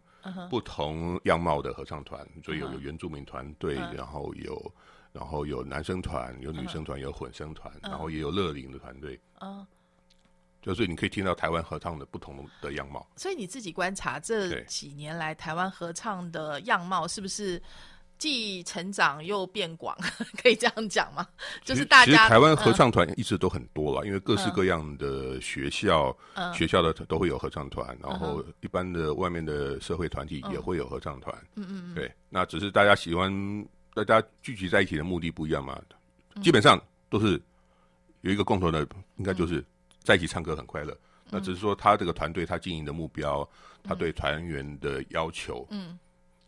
[0.50, 4.72] 不同样貌的合唱团，所以有有原住民团队，然后有。
[5.12, 9.20] 然后有男生团，有女生团，有混声团，然后也有乐龄的团队。
[9.40, 9.66] 嗯，
[10.62, 13.06] 就是你可以听到台湾合唱的不同的样貌。
[13.16, 17.60] 所以你自己观察这几年来台湾合唱的样貌，是不是
[18.16, 19.94] 既成长又变广？
[20.42, 21.26] 可以这样讲吗？
[21.62, 26.16] 就是大家台湾合唱团一直都很多了，因为各式各样的学校，
[26.54, 31.36] 学校的都会有合唱团，然后一般的外面的社会团体也会有合唱团。
[31.56, 33.30] 嗯嗯，对，那只是大家喜欢。
[33.94, 35.80] 大家聚集在一起的目的不一样嘛，
[36.42, 37.40] 基本上都是
[38.22, 39.62] 有一个共同的，应该就是
[40.02, 40.96] 在一起唱歌很快乐。
[41.30, 43.48] 那只是说他这个团队他经营的目标，
[43.82, 45.98] 他对团员的要求，嗯，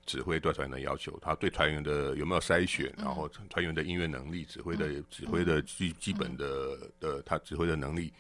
[0.07, 8.13] 指挥对团员的要求，他对团员的有没有筛选，然后团员的音乐能力、指挥的指挥的基基本的的他指挥的能力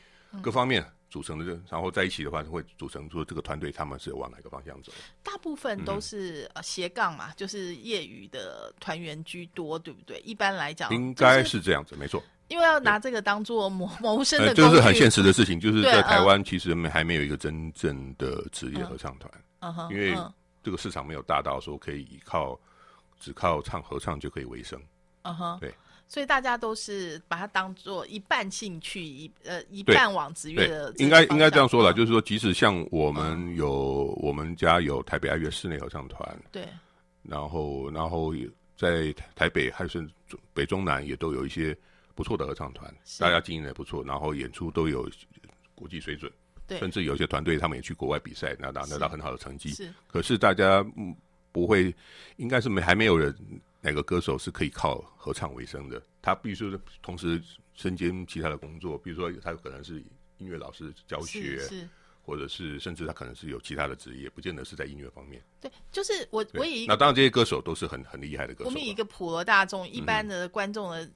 [0.43, 0.85] 各方面。
[1.15, 4.91] 组成的，然后在一起的话，会组成说这个团队，他们是往哪个方向走？
[5.23, 10.19] 大部分都是呃斜杠嘛，就是业余的团员居多，对不对？
[10.25, 12.21] 一般来讲，应该是这样子，没错。
[12.49, 15.61] 因为要拿这个当做谋 谋生的，就是很现实的事情。
[15.61, 20.19] 就是在台湾，其实没还没有一个真正的职业合唱团，因为
[20.65, 22.59] 这个市场没有大到说可以依靠
[23.21, 24.83] 只靠唱合唱就可以为生，
[25.23, 25.73] 嗯哼，对。
[26.15, 30.95] 所以大家都是把它当做一半兴趣，一呃一半往职业的。
[30.99, 36.69] 应该应该这样说了，就是说，即使像我们有我们家有台北爱乐室内合唱团，对，
[37.25, 38.33] 然后然后
[38.77, 40.09] 在台北还是
[40.53, 41.77] 北中南也都有一些
[42.15, 45.11] 不错的合唱团，大家经营的不错，然后演出都有
[45.75, 46.31] 国际水准，
[46.69, 49.71] 对，甚至有些团队他们也去国外比赛，拿到拿到很好的成绩。
[49.71, 51.13] 是，可是大家嗯
[51.51, 51.93] 不会，
[52.37, 53.35] 应该是没还没有人。
[53.85, 56.03] 哪个歌手是可以靠合唱为生的？
[56.23, 57.41] 他必须同时
[57.75, 60.01] 身兼其他的工作，比如说他可能是
[60.39, 61.87] 音乐老师教学，是，
[62.23, 65.45] 或者是甚至他可能是有其他的职业，不见得是在音乐方面。
[65.61, 68.71] 对，就是我我以那当然这些歌手都是很很厉害的歌手。
[68.71, 71.11] 我们以一个普罗大众一般的观众的。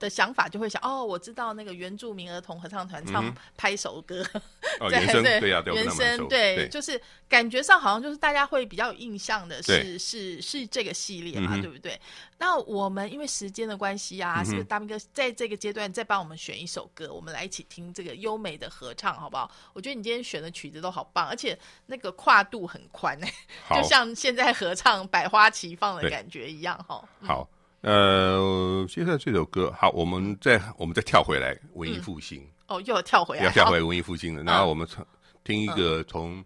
[0.00, 4.26] 的想法就会想哦，我知道那个原住民儿童合唱团唱拍手歌，
[4.90, 12.00] 原声对呀，原声对，就是感觉上好像就是大家会比较有印象的是是是这个系列嘛，对不对？
[12.38, 19.50] 那我们因为时间的关系啊，是不是大明哥在这个阶段再帮我们选一首歌，我们来一起听这个优美的合唱，好不好？
[19.74, 23.30] 我觉得你今天选的曲子都好棒，而且那个跨度很宽哎，
[23.76, 27.06] 就像现在合唱百花齐放的感觉一样哈。
[27.22, 27.46] 好。
[27.82, 32.46] 呃，接下来这首歌，好，我们再我们再跳回来文艺复兴。
[32.68, 34.42] 哦，又要跳回来，要跳回文艺复兴了。
[34.42, 35.04] 然后我们从
[35.44, 36.44] 听一个从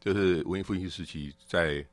[0.00, 1.84] 就是文艺复兴时期在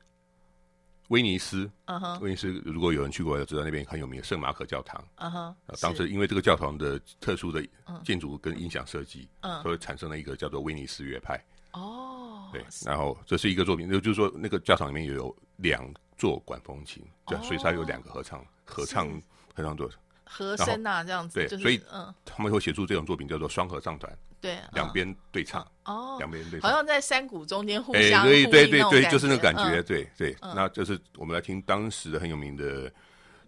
[1.08, 5.54] 威尼斯，嗯哼，威尼斯如果有人去过，要知道那边很有名的圣马可教堂，嗯哼。
[5.80, 7.62] 当时因为这个教堂的特殊的
[8.02, 11.38] 建筑跟音响设计，嗯，所以产生了一个叫做威尼斯乐派。
[11.72, 18.42] 哦，对，然后这是一个作品，就就是说那个教堂里面也有两座管风琴，对，所以它有两个合唱。
[18.68, 19.08] 合唱
[19.54, 19.90] 合唱作，
[20.24, 30.36] 和声啊，这样子，对，所以嗯，他们会写出这种作品叫做双合唱团，对，两边对唱，哦，两边对，好像在山谷中间互相对对对对，就是那个感觉，对对。
[30.40, 32.92] 那就是我们来听当时的很有名的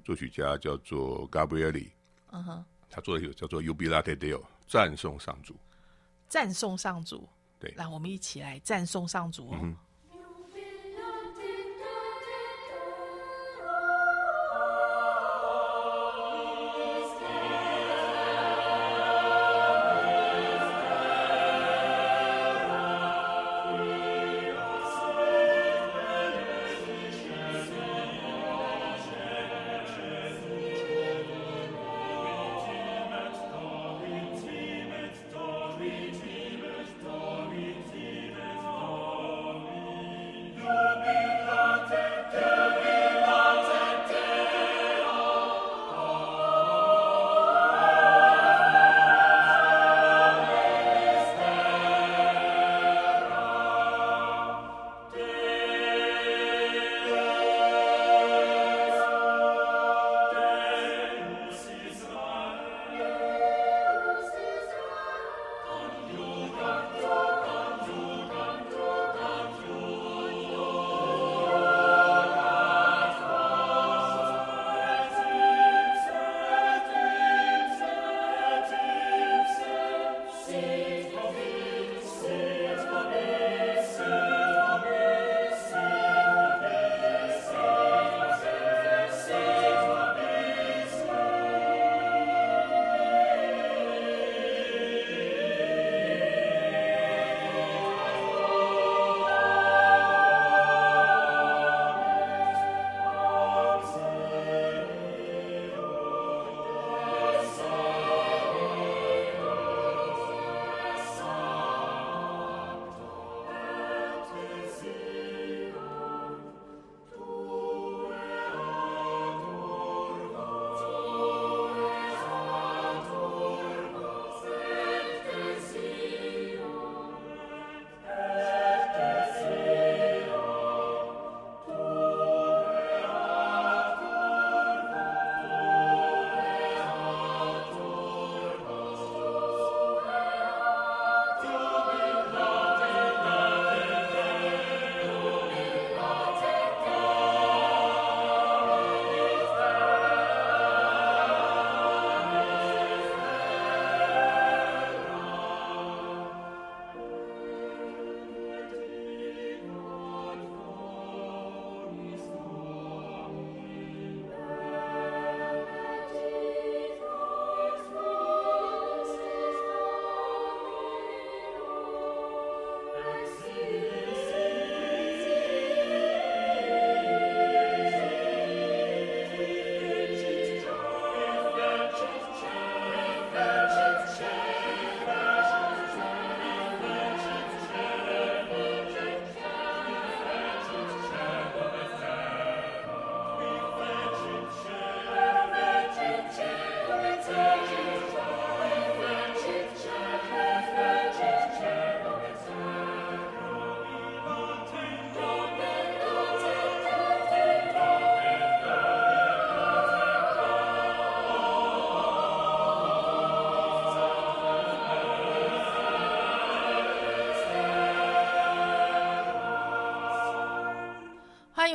[0.04, 1.90] 作曲家叫做 Gabrieli，
[2.32, 5.54] 嗯哼，他做的有叫做 Ubilate Dio，赞颂上主，
[6.28, 7.28] 赞颂上主，
[7.58, 9.74] 对，来我们一起来赞颂上主哦。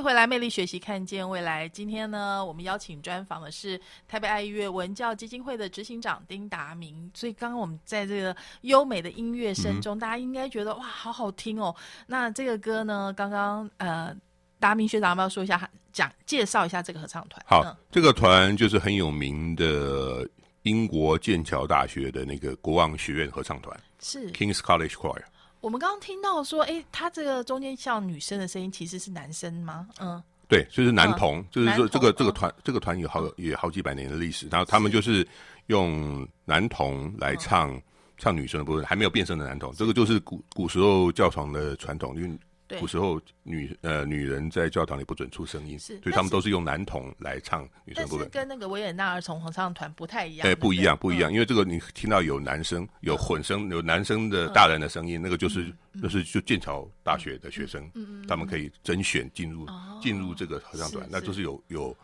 [0.05, 1.67] 回来，魅力学习，看见未来。
[1.67, 7.09] 今天呢，我们邀请专访的是台北爱乐文教基金会的执行长丁达明。
[7.15, 11.75] 所以，刚刚我们在这个优美的音乐声中，大家应该觉得哇，好好听哦。
[12.05, 14.15] 那这个歌呢，刚刚呃，
[14.59, 17.43] 达明学长要不要说一下，讲介绍一下这个合唱团？
[17.47, 20.23] 好，这个团就是很有名的
[20.61, 25.23] 英国剑桥大学的那个国王学院合唱团，是 Kings College Choir。
[25.65, 29.87] 我们刚刚听到说，哎，他这个中间像女生的声音，其实是男生吗？
[29.99, 35.27] 嗯，对，就是男童，就是说这个这个团这个团有好也好几百年的历史，然后他们就是
[35.65, 37.81] 用男童来唱
[38.15, 42.39] 唱女生的部分，还没有变声的男童，这个就是古古时候教堂的传统，因为。
[42.79, 48.27] 古时候，女呃女人在教堂里不准出声音，所以他们都是用男童来唱女生部分。
[48.29, 50.47] 跟那个维也纳儿童合唱团不太一样。
[50.47, 57.87] 哎，不一样，不一样，因为这个你听到有男生、有混声、有男生的大人的声音，那个就是那是就剑桥大学的学生，
[58.27, 59.67] 他们可以甄选进入
[60.01, 61.95] 进入这个合唱团，那就是有有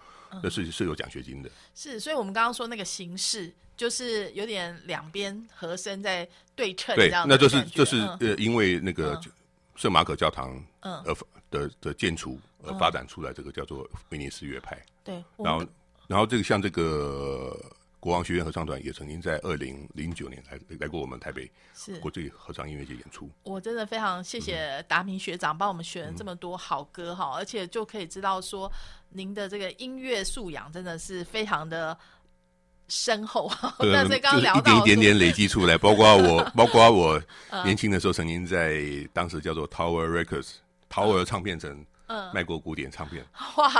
[0.43, 1.49] 那是是有奖学金的。
[1.73, 9.19] 是，所以我们刚刚说那个形式就是有点两边和声在对称，对，那就是就是呃，因为那个。
[9.81, 11.15] 圣马可教堂，嗯，而
[11.49, 14.79] 的的建筑而发展出来，这个叫做威尼斯乐派。
[15.03, 15.65] 对，然后，
[16.07, 17.59] 然后这个像这个
[17.99, 23.27] 国王学院合唱团也曾经在二零零九年来来过我们台北是国际合唱音乐节演出。
[23.41, 28.71] 我真的非常谢谢达明学长帮我们选了这么多好歌哈，而且就可以知道说
[29.09, 31.97] 您的这个音乐素养真的是非常的。
[32.91, 37.21] 深厚， 那所以刚刚聊到一点一点点累积出来，包括我， 包括我
[37.63, 38.83] 年轻的时候曾经在
[39.13, 40.55] 当时叫做 Tower Records
[40.89, 42.29] Tower 唱片城嗯。
[42.33, 43.25] 卖过古典唱片。
[43.55, 43.71] 哇，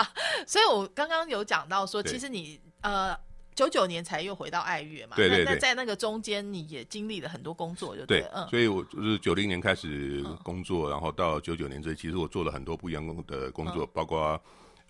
[0.48, 3.14] 所以我刚刚有讲到说，其实你呃
[3.54, 14.42] 九九年才又回到爱乐嘛，对对对，在那个中间你也经历了很多工作，就对，嗯，所以我就是九零年开始工作，然后到九九年这，其实我做了很多不一样的工作，包括。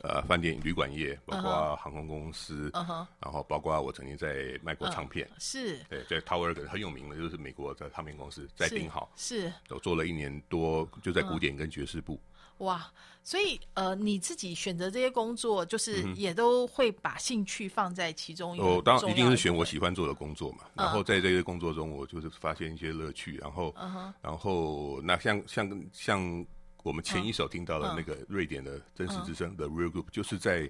[0.04, 2.72] 呃，饭店、旅馆业，包括航空公司，
[3.20, 12.20] 然后包括我曾经在卖过唱片，是对，在 Tower 很有名的，就是美国的唱片公司，在顶好，是，我做了一年多，就在古典跟爵士部。
[12.58, 12.92] 哇，
[13.24, 18.58] 所以呃，你自己选择这些工作，就是也都会把兴趣放在其中。
[18.60, 20.60] 哦，当一定是选我喜欢做的工作嘛。
[20.76, 23.38] 然后在这些工作中，我就是发现一些乐趣。
[23.38, 23.76] 然后，
[24.22, 26.46] 然后那像像像。
[26.84, 30.70] 我们前一首听到的那个瑞典的真实之声的 Real Group，就是在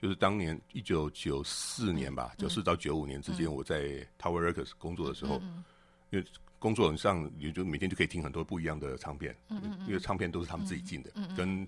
[0.00, 5.40] 就是当年一九九四年吧，九四到九五年之间，我在 Tower Records 工作的时候，
[6.10, 6.24] 因为
[6.58, 9.36] 工作上也就每天就可以听很多不一样的唱片，
[9.86, 11.66] 因为唱片都是他们自己进的，跟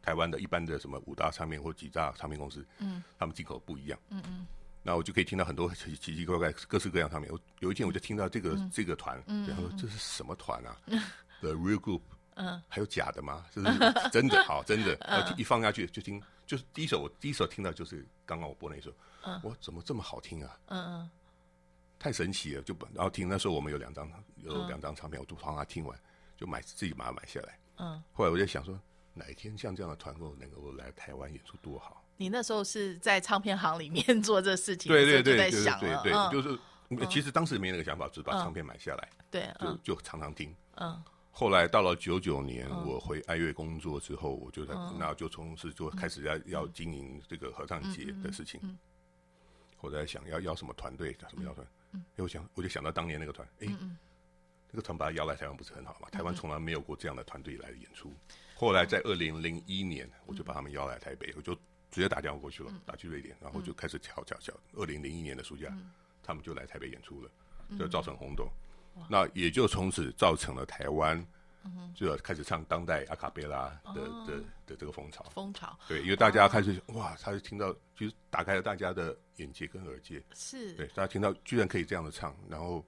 [0.00, 2.64] 台湾的一般的什么五大唱片或几大唱片公司，
[3.18, 3.98] 他们进口不一样。
[4.10, 4.46] 嗯嗯，
[4.82, 7.30] 那我就可以听到很多奇奇奇怪怪、各式各样唱片。
[7.32, 10.76] 我有一天我就听到这个这个团，然后这是什么团啊
[11.40, 12.00] ？The Real Group。
[12.34, 13.44] 嗯，还有假的吗？
[13.52, 13.62] 是
[14.10, 14.96] 真的， 好，真的。
[15.06, 18.92] 然后一放下去就听，就是第一首，我第一首听到就是刚刚我播那首。
[19.24, 20.58] 嗯，我怎么这么好听啊？
[20.66, 21.10] 嗯嗯，
[21.98, 23.28] 太神奇了，就然后听。
[23.28, 25.96] 那时候我们有两张，有两张唱片，我就帮他听完，
[26.36, 27.58] 就买自己把它买下来。
[27.76, 28.76] 嗯，后来我就想说，
[29.14, 32.04] 哪一天像这样的团购能够来台湾演出多好。
[32.16, 36.58] 你那时候是在唱片行里面做这事情，对对对对对对，就是
[37.08, 40.54] 其实当时没那个想法，只是把唱片买下来，对，就就常常听。
[40.76, 41.02] 嗯。
[41.34, 48.60] 后来到了九九年，我回爱乐工作之后，我就在那就从事就开始要要经营这个合唱节的事情。
[49.80, 51.66] 我在想要要什么团队，什么要团？
[51.92, 53.66] 因为我想我就想到当年那个团，哎，
[54.70, 56.08] 那个团把他邀来台湾不是很好吗？
[56.10, 58.14] 台湾从来没有过这样的团队来演出。
[58.54, 61.54] 后来在二零零一年，我就把他们邀来台北，我就
[61.90, 64.52] 直接打电话过去了，打去瑞典，然后就开始敲敲敲。
[64.74, 65.74] 二零零一年的暑假，
[66.22, 67.30] 他们就来台北演出了，
[67.78, 68.48] 就造成轰动。
[69.08, 71.26] 那也就从此造成了台湾，
[71.94, 75.24] 就要开始唱当代阿卡贝拉的的的这个风潮。
[75.34, 80.22] 风潮对，因为大家开始哇，他就听到，就是打开了大家的眼界跟耳界。
[80.34, 82.84] 是对，大家听到居然可以这样的唱，然后。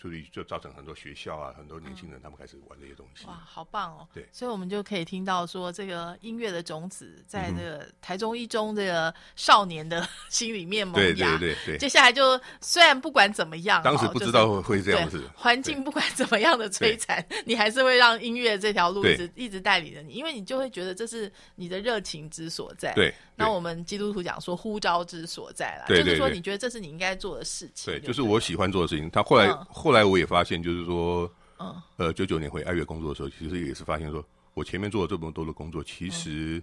[0.00, 3.26] 所以就造成很多学校啊，很多年轻人他们开始玩这些东西。
[3.26, 4.06] 哇，好棒哦！
[4.14, 11.36] 对，所以我们就可以听到说，这个音乐的种子在这个台中一中这个少年的心里面萌芽。
[11.36, 11.78] 对对对对。
[11.78, 22.92] 接下来就虽然不管怎么样，当时不知道会这样子，环境不管怎么样的摧残，你还是会让音乐这条路一直一直带领着你，因为你就会觉得这是你的热情之所在。
[22.94, 23.12] 对。
[23.38, 27.92] 那我们基督徒讲说呼召之所在啦，就是说你觉得这是你应该做的事情。
[27.94, 29.08] 对，就是我喜欢做的事情。
[29.10, 34.24] 他后来后来我也发现，就是说，嗯，呃，九九年回爱乐工作的时候，其实也是发现说，
[34.54, 36.60] 我前面做了这么多的工作，其实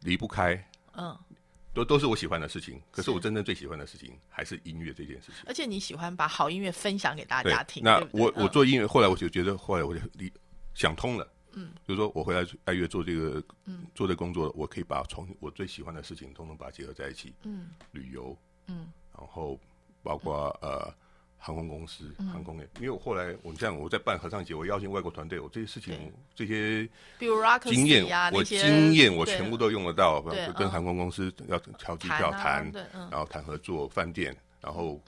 [0.00, 0.62] 离不开，
[0.96, 1.16] 嗯，
[1.72, 2.78] 都都是我喜欢的事情。
[2.90, 5.36] 可是我真正最喜欢的事情还是音乐这件事情。
[5.46, 7.82] 而且你喜欢把好音乐分享给大家听。
[7.82, 10.30] 那我我做音乐，后来我就觉得，后来我就理
[10.74, 11.26] 想通了。
[11.54, 17.34] 嗯，就是说我回来爱乐做这个，嗯，做这工作，我可以把从我最喜欢的事情，通通把它结合在一起。
[17.42, 18.36] 嗯，旅游，
[18.66, 19.58] 嗯，然后
[20.02, 20.92] 包括呃
[21.38, 26.88] 航空公司、航空业，因为我后来我们像我在办合唱节，我邀请外国团队，我这些事情这些，
[27.18, 30.20] 比如经验我经验我全部都用得到，
[30.52, 32.70] 跟航空公司要调机票谈，
[33.10, 35.00] 然后谈合作饭店，然后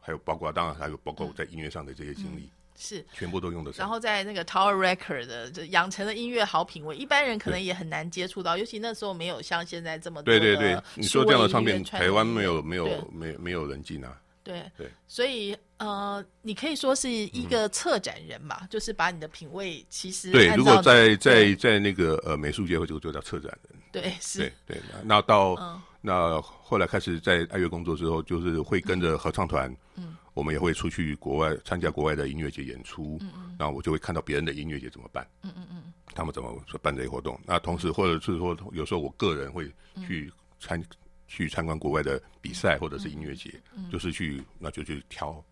[0.00, 2.48] 还有包括当然还有包括我在音乐上的这些经历。
[2.76, 3.84] 是，全部都用得上。
[3.84, 10.24] 然后在那个 Tower Record 的养成的音乐好品味，一般人可能也很难接触到，尤其那时候没有像现在这么多。
[10.24, 14.18] 对对对，你说这样的唱片，台湾没有没有没没有人进啊。
[14.44, 20.48] 对对，所以呃，你可以说是一个策展人嘛，就是把你的品味其实对。
[20.56, 23.80] 如果在在在那个呃美术界，会就就叫策展人。
[23.92, 24.52] 对，是。
[24.66, 25.56] 对，那到
[26.00, 29.72] 那后来开始在爱乐工作之后，就是会跟着合唱团。
[29.94, 30.16] 嗯。
[30.34, 37.38] 我们也会出去国外参加国外的音乐节演出，嗯然后我就会看到别人的音乐节怎么办，嗯嗯嗯，他们怎么办这些活动。
[37.44, 39.70] 那同时，或者是说，有时候我个人会
[40.06, 40.82] 去参
[41.28, 43.52] 去参观国外的比赛或者是音乐节，
[43.90, 45.44] 就是去那就去挑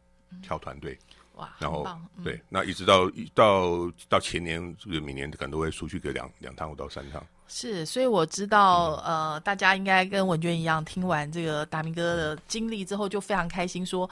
[0.43, 0.99] 挑团队，
[1.35, 1.87] 哇，然后
[2.24, 7.24] 对，那一直到到到前年，就是每年可能都会出去个两两趟或到三趟。
[7.47, 14.09] 是，所以我知道，呃，大家应该跟文娟一样，听完这个达明哥的经历之后，就非常开心说。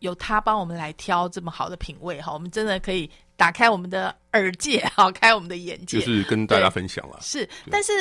[0.00, 7.18] 有他帮我们来挑这么好的品味哈，我们真的可以打开我们的耳界，好开我们的眼界，就是跟大家分享了。
[7.22, 7.92] 是，但是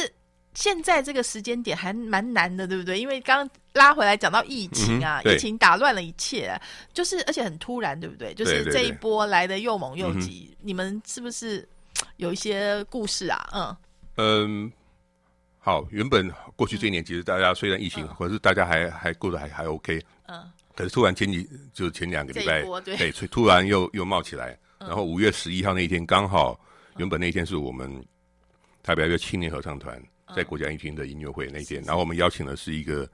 [0.53, 2.99] 现在这个时间点还蛮难的，对不对？
[2.99, 6.59] 因为刚拉回来讲到疫情啊，疫情打乱了一切，
[6.93, 8.33] 就是而且很突然，对不对？
[8.33, 11.67] 就是这一波来的又猛又急，你们是不是
[12.17, 13.47] 有一些故事啊？
[13.53, 13.77] 嗯
[14.17, 14.71] 嗯，
[15.59, 20.43] 好，原本过去这一年，其实大家虽然疫情，可是大家还还过得还还 OK，嗯。
[20.75, 24.57] 可是突然前几就前两个礼拜，对，突然又又冒起来。
[24.77, 26.59] 然后五月十一号那一天，刚好
[26.97, 27.89] 原本那一天是我们
[28.83, 29.99] 台北一个青年合唱团
[30.35, 31.81] 在国家音厅的音乐会那一天。
[31.83, 33.09] 然后我们邀请的是一个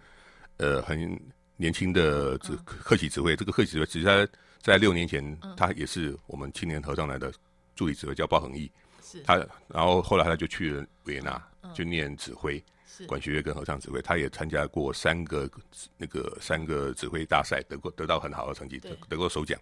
[0.58, 1.18] 呃很
[1.56, 4.28] 年轻的指客席指挥，这个客席指挥其实他
[4.60, 7.32] 在六年前他也是我们青年合唱团的
[7.76, 8.70] 助理指挥，叫包恒毅。
[9.04, 9.36] 是他，
[9.68, 11.42] 然后后来他就去了维也纳，
[11.74, 12.62] 就念指挥。
[13.08, 15.50] 管弦乐跟合唱指挥，他也参加过三个
[15.98, 19.60] 那个三个指挥大赛，得过得到很好的成绩，得得过首奖。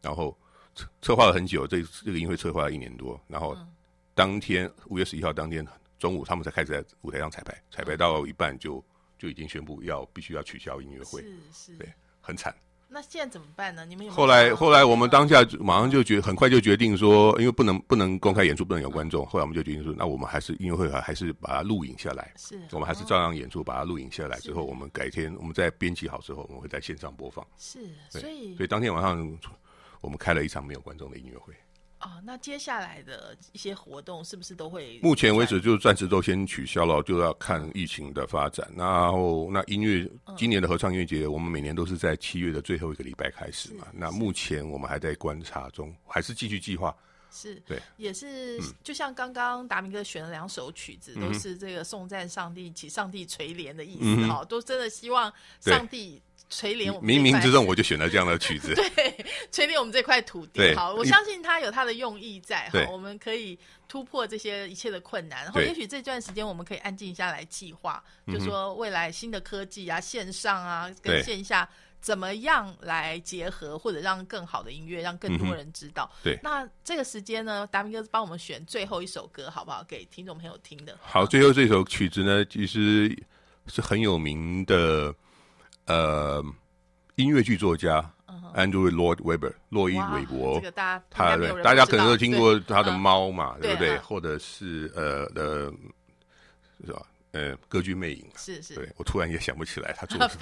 [0.00, 0.36] 然后
[0.74, 3.20] 策策划了很久，这这个音乐会策划了一年多。
[3.28, 3.56] 然后
[4.14, 5.66] 当天五月十一号当天
[5.98, 8.82] 中午，他们才开始在舞台上彩排，彩排到一半就
[9.18, 12.54] 就已经宣布要必须要取消音乐会，是是，对，很惨。
[12.92, 13.86] 那现在怎么办呢？
[13.86, 19.24] 你们有后来后来我们当下马上就决很快就决定说，因为不能不能公开演出，不能有观众。
[19.26, 22.32] 后来我们就决定说，那我们还是音乐会还是把它录影下来。
[22.36, 27.46] 是，我们还是照样演出，把它录影下来之后，我们改天我们在编辑好之后，我们会在线上播放。
[27.56, 27.78] 是，
[28.08, 29.38] 所以所以当天晚上
[30.00, 31.54] 我们开了一场没有观众的音乐会。
[32.00, 34.98] 哦，那接下来的一些活动是不是都会？
[35.02, 38.66] 目前为止就暂时都先取消了，就要看疫情的发展。
[38.74, 43.86] 然后，那音乐今年的合唱音乐节，我们每年都是在七月的最后一个礼拜开始嘛。
[43.92, 46.96] 那目前我们还在观察中，还是继续计划。
[47.30, 56.22] 是对，也是就像刚刚达明哥选了两首曲子，都是这个颂赞上帝、起上帝垂怜的意思哈，都真的希望上帝。
[56.50, 58.74] 垂怜我们，冥冥之中我就选了这样的曲子。
[58.94, 60.74] 对，垂怜我们这块土地。
[60.74, 62.68] 好，我相信它有它的用意在。
[62.70, 65.44] 哈，我们可以突破这些一切的困难。
[65.44, 71.68] 然后，也许这段时间我们可以安静下来计划，就说未来新的科技啊、线上啊跟线下
[72.00, 76.10] 怎么样来结合，或者让更好的音乐让更多人知道。
[76.20, 79.84] 对，那这个时间呢，达明哥帮我们选最后一首歌，好不好？
[79.84, 80.98] 给听众朋友听的。
[81.00, 83.16] 好，最后这首曲子呢，其实
[83.68, 85.14] 是很有名的。
[85.86, 86.44] 呃，
[87.16, 88.00] 音乐剧作家
[88.54, 93.96] Andrew Lloyd Webber 洛伊韦伯，这个大家他大家可能都听过他的猫嘛，对不对？
[93.98, 95.72] 或者是呃的，
[96.84, 97.06] 是吧？
[97.32, 100.18] 呃，歌剧魅影是是，对我突然也想不起来他做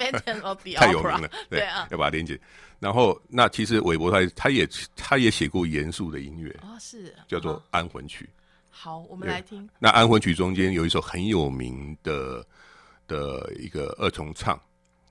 [0.75, 2.39] 太有名了，对啊，要把它连接。
[2.79, 8.27] 然后那其实韦伯他他也他也写过严肃的音乐啊，是叫做安魂曲。
[8.71, 9.69] 好，我们来听。
[9.77, 12.43] 那安魂曲中间有一首很有名的
[13.07, 14.59] 的一个二重唱。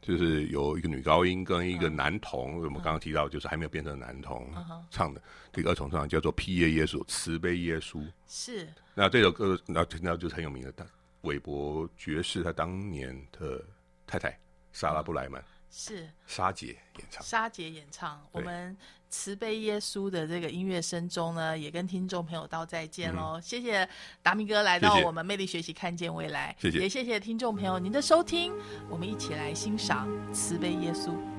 [0.09, 4.50] 就是有一个女高音跟一个男童，我们刚刚提到，就是还没有变成男童
[4.90, 5.20] 唱的
[5.52, 8.02] 这个二重唱，叫做《披耶耶稣》，慈悲耶稣。
[8.26, 8.66] 是。
[8.94, 10.86] 那这首歌，那那就是很有名的，他
[11.20, 13.62] 韦伯爵士他当年的
[14.06, 14.34] 太太
[14.72, 15.44] 莎拉布莱曼。
[15.71, 18.21] 是沙姐演唱，沙姐演唱。
[18.33, 18.77] 我们
[19.09, 23.41] 慈悲耶稣的这个音乐声中呢，也跟听众朋友道再见喽。
[23.41, 23.89] 谢谢
[24.23, 26.55] 达明哥来到我们魅力学习，看见未来。
[26.59, 28.53] 谢谢，也谢谢听众朋友您的收听。
[28.91, 31.38] 我们一起来欣赏慈悲耶稣。